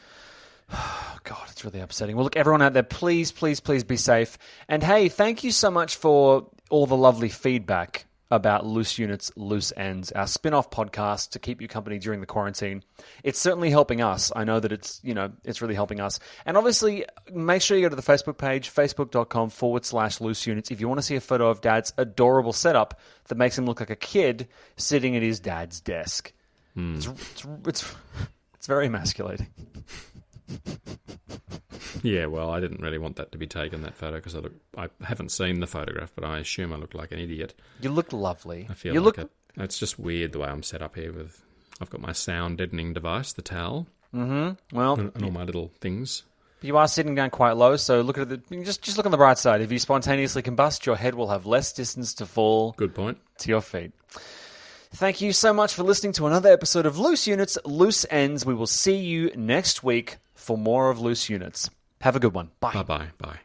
Oh, 0.73 1.17
God, 1.23 1.47
it's 1.51 1.63
really 1.63 1.79
upsetting. 1.79 2.15
Well, 2.15 2.23
look, 2.23 2.35
everyone 2.35 2.61
out 2.61 2.73
there, 2.73 2.83
please, 2.83 3.31
please, 3.31 3.59
please 3.59 3.83
be 3.83 3.97
safe. 3.97 4.37
And 4.67 4.81
hey, 4.83 5.09
thank 5.09 5.43
you 5.43 5.51
so 5.51 5.69
much 5.69 5.95
for 5.95 6.49
all 6.71 6.87
the 6.87 6.97
lovely 6.97 7.29
feedback 7.29 8.05
about 8.31 8.65
Loose 8.65 8.97
Units, 8.97 9.31
Loose 9.35 9.71
Ends, 9.77 10.11
our 10.13 10.25
spin 10.25 10.55
off 10.55 10.71
podcast 10.71 11.29
to 11.29 11.39
keep 11.39 11.61
you 11.61 11.67
company 11.67 11.99
during 11.99 12.19
the 12.21 12.25
quarantine. 12.25 12.83
It's 13.23 13.39
certainly 13.39 13.69
helping 13.69 14.01
us. 14.01 14.31
I 14.35 14.43
know 14.43 14.59
that 14.59 14.71
it's, 14.71 14.99
you 15.03 15.13
know, 15.13 15.31
it's 15.43 15.61
really 15.61 15.75
helping 15.75 15.99
us. 16.01 16.19
And 16.43 16.57
obviously, 16.57 17.05
make 17.31 17.61
sure 17.61 17.77
you 17.77 17.83
go 17.85 17.89
to 17.89 17.95
the 17.95 18.01
Facebook 18.01 18.39
page, 18.39 18.73
facebook.com 18.73 19.51
forward 19.51 19.85
slash 19.85 20.19
loose 20.19 20.47
units, 20.47 20.71
if 20.71 20.81
you 20.81 20.87
want 20.87 20.97
to 20.97 21.03
see 21.05 21.15
a 21.15 21.21
photo 21.21 21.49
of 21.51 21.61
dad's 21.61 21.93
adorable 21.99 22.51
setup 22.51 22.99
that 23.27 23.35
makes 23.35 23.55
him 23.59 23.67
look 23.67 23.79
like 23.79 23.91
a 23.91 23.95
kid 23.95 24.47
sitting 24.75 25.15
at 25.15 25.21
his 25.21 25.39
dad's 25.39 25.79
desk. 25.79 26.33
It's, 26.75 27.07
it's, 27.07 27.45
it's, 27.65 27.95
it's 28.55 28.67
very 28.67 28.87
emasculating. 28.87 29.47
Yeah, 32.03 32.27
well, 32.27 32.51
I 32.51 32.59
didn't 32.59 32.81
really 32.81 32.97
want 32.99 33.15
that 33.15 33.31
to 33.31 33.37
be 33.37 33.47
taken 33.47 33.81
that 33.81 33.95
photo 33.95 34.17
because 34.17 34.35
I 34.35 34.39
look. 34.39 34.53
I 34.77 34.89
haven't 35.03 35.31
seen 35.31 35.59
the 35.59 35.67
photograph, 35.67 36.11
but 36.13 36.23
I 36.23 36.37
assume 36.39 36.71
I 36.71 36.75
look 36.75 36.93
like 36.93 37.11
an 37.11 37.17
idiot. 37.19 37.55
You 37.81 37.89
look 37.89 38.13
lovely. 38.13 38.67
I 38.69 38.73
feel 38.75 38.93
you 38.93 38.99
like 39.01 39.17
look. 39.17 39.29
a, 39.57 39.63
it's 39.63 39.79
just 39.79 39.97
weird 39.97 40.31
the 40.33 40.39
way 40.39 40.49
I'm 40.49 40.61
set 40.61 40.83
up 40.83 40.95
here. 40.95 41.11
With 41.11 41.41
I've 41.81 41.89
got 41.89 42.01
my 42.01 42.11
sound 42.11 42.59
deadening 42.59 42.93
device, 42.93 43.33
the 43.33 43.41
towel, 43.41 43.87
Mm-hmm. 44.15 44.75
Well, 44.77 44.93
and, 44.99 45.11
and 45.15 45.25
all 45.25 45.31
my 45.31 45.43
little 45.43 45.71
things. 45.81 46.23
You 46.61 46.77
are 46.77 46.87
sitting 46.87 47.15
down 47.15 47.29
quite 47.31 47.53
low, 47.57 47.75
so 47.75 48.01
look 48.01 48.17
at 48.17 48.29
the 48.29 48.37
just 48.63 48.81
just 48.81 48.97
look 48.97 49.05
on 49.05 49.11
the 49.11 49.17
bright 49.17 49.37
side. 49.37 49.61
If 49.61 49.71
you 49.71 49.79
spontaneously 49.79 50.41
combust, 50.41 50.85
your 50.85 50.95
head 50.95 51.15
will 51.15 51.29
have 51.29 51.45
less 51.45 51.73
distance 51.73 52.13
to 52.15 52.25
fall 52.25 52.71
Good 52.77 52.95
point. 52.95 53.17
to 53.39 53.49
your 53.49 53.61
feet. 53.61 53.91
Thank 54.95 55.19
you 55.19 55.33
so 55.33 55.51
much 55.51 55.73
for 55.73 55.83
listening 55.83 56.13
to 56.13 56.25
another 56.25 56.49
episode 56.53 56.85
of 56.85 56.97
Loose 56.97 57.27
Units, 57.27 57.57
Loose 57.65 58.05
Ends. 58.09 58.45
We 58.45 58.55
will 58.55 58.65
see 58.65 58.95
you 58.95 59.29
next 59.35 59.83
week 59.83 60.19
for 60.33 60.57
more 60.57 60.89
of 60.89 61.01
Loose 61.01 61.29
Units. 61.29 61.69
Have 61.99 62.15
a 62.15 62.19
good 62.19 62.33
one. 62.33 62.51
Bye. 62.61 62.71
Bye 62.71 62.83
bye 62.83 63.07
bye. 63.17 63.39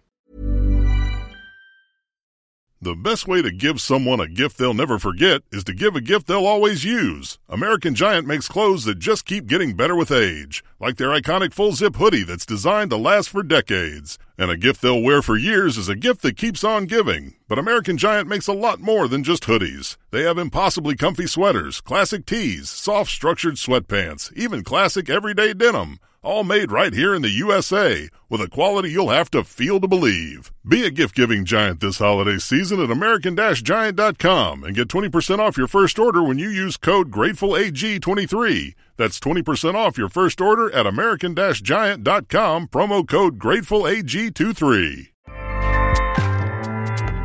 The 2.83 2.95
best 2.95 3.29
way 3.29 3.43
to 3.43 3.53
give 3.53 3.79
someone 3.79 4.21
a 4.21 4.27
gift 4.27 4.57
they'll 4.57 4.73
never 4.73 4.99
forget 4.99 5.43
is 5.53 5.65
to 5.65 5.75
give 5.75 5.97
a 5.97 6.01
gift 6.01 6.27
they'll 6.27 6.47
always 6.47 6.83
use. 6.83 7.39
American 7.47 7.95
Giant 7.95 8.27
makes 8.27 8.49
clothes 8.49 8.85
that 8.85 8.99
just 8.99 9.27
keep 9.27 9.47
getting 9.47 9.77
better 9.77 9.95
with 9.95 10.11
age, 10.11 10.65
like 10.81 10.97
their 10.97 11.11
iconic 11.11 11.53
full 11.53 11.73
zip 11.73 11.97
hoodie 11.97 12.23
that's 12.23 12.47
designed 12.47 12.89
to 12.89 12.97
last 12.97 13.29
for 13.29 13.43
decades. 13.43 14.19
And 14.39 14.51
a 14.51 14.57
gift 14.57 14.81
they'll 14.81 15.03
wear 15.03 15.21
for 15.21 15.37
years 15.37 15.77
is 15.77 15.91
a 15.91 15.95
gift 15.95 16.23
that 16.23 16.39
keeps 16.39 16.65
on 16.65 16.87
giving. 16.87 17.35
But 17.49 17.59
American 17.59 17.99
Giant 17.99 18.29
makes 18.29 18.49
a 18.49 18.55
lot 18.55 18.81
more 18.81 19.09
than 19.09 19.25
just 19.25 19.43
hoodies. 19.43 19.99
They 20.11 20.23
have 20.23 20.39
impossibly 20.39 20.97
comfy 20.97 21.27
sweaters, 21.27 21.83
classic 21.83 22.25
tees, 22.25 22.71
soft 22.71 23.11
structured 23.11 23.57
sweatpants, 23.57 24.33
even 24.35 24.65
classic 24.65 25.11
everyday 25.11 25.53
denim. 25.53 25.99
All 26.23 26.45
made 26.45 26.71
right 26.71 26.93
here 26.93 27.15
in 27.15 27.23
the 27.23 27.31
USA 27.31 28.11
with 28.29 28.43
a 28.43 28.51
quality 28.51 28.91
you'll 28.91 29.09
have 29.09 29.31
to 29.31 29.43
feel 29.43 29.81
to 29.81 29.89
believe. 29.89 30.53
Be 30.69 30.85
a 30.85 30.91
gift 30.91 31.15
giving 31.15 31.47
giant 31.47 31.81
this 31.81 31.99
holiday 31.99 32.37
season 32.37 32.79
at 32.83 32.91
American 32.91 33.35
Giant.com 33.37 34.63
and 34.63 34.77
get 34.77 34.89
20% 34.89 35.39
off 35.39 35.57
your 35.57 35.67
first 35.67 35.99
order 35.99 36.23
when 36.23 36.39
you 36.39 36.51
use 36.51 36.77
code 36.77 37.11
GratefulAG23. 37.11 38.75
That's 38.99 39.19
20% 39.19 39.75
off 39.75 39.97
your 39.97 40.11
first 40.11 40.43
order 40.43 40.71
at 40.75 40.87
American 40.87 41.35
Giant.com, 41.35 42.69
promo 42.69 43.09
code 43.09 43.39
GratefulAG23. 43.39 45.07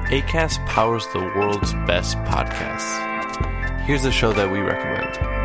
ACAST 0.05 0.65
powers 0.67 1.05
the 1.07 1.19
world's 1.19 1.73
best 1.85 2.15
podcasts. 2.19 3.81
Here's 3.81 4.05
a 4.05 4.11
show 4.11 4.31
that 4.31 4.49
we 4.49 4.59
recommend. 4.59 5.44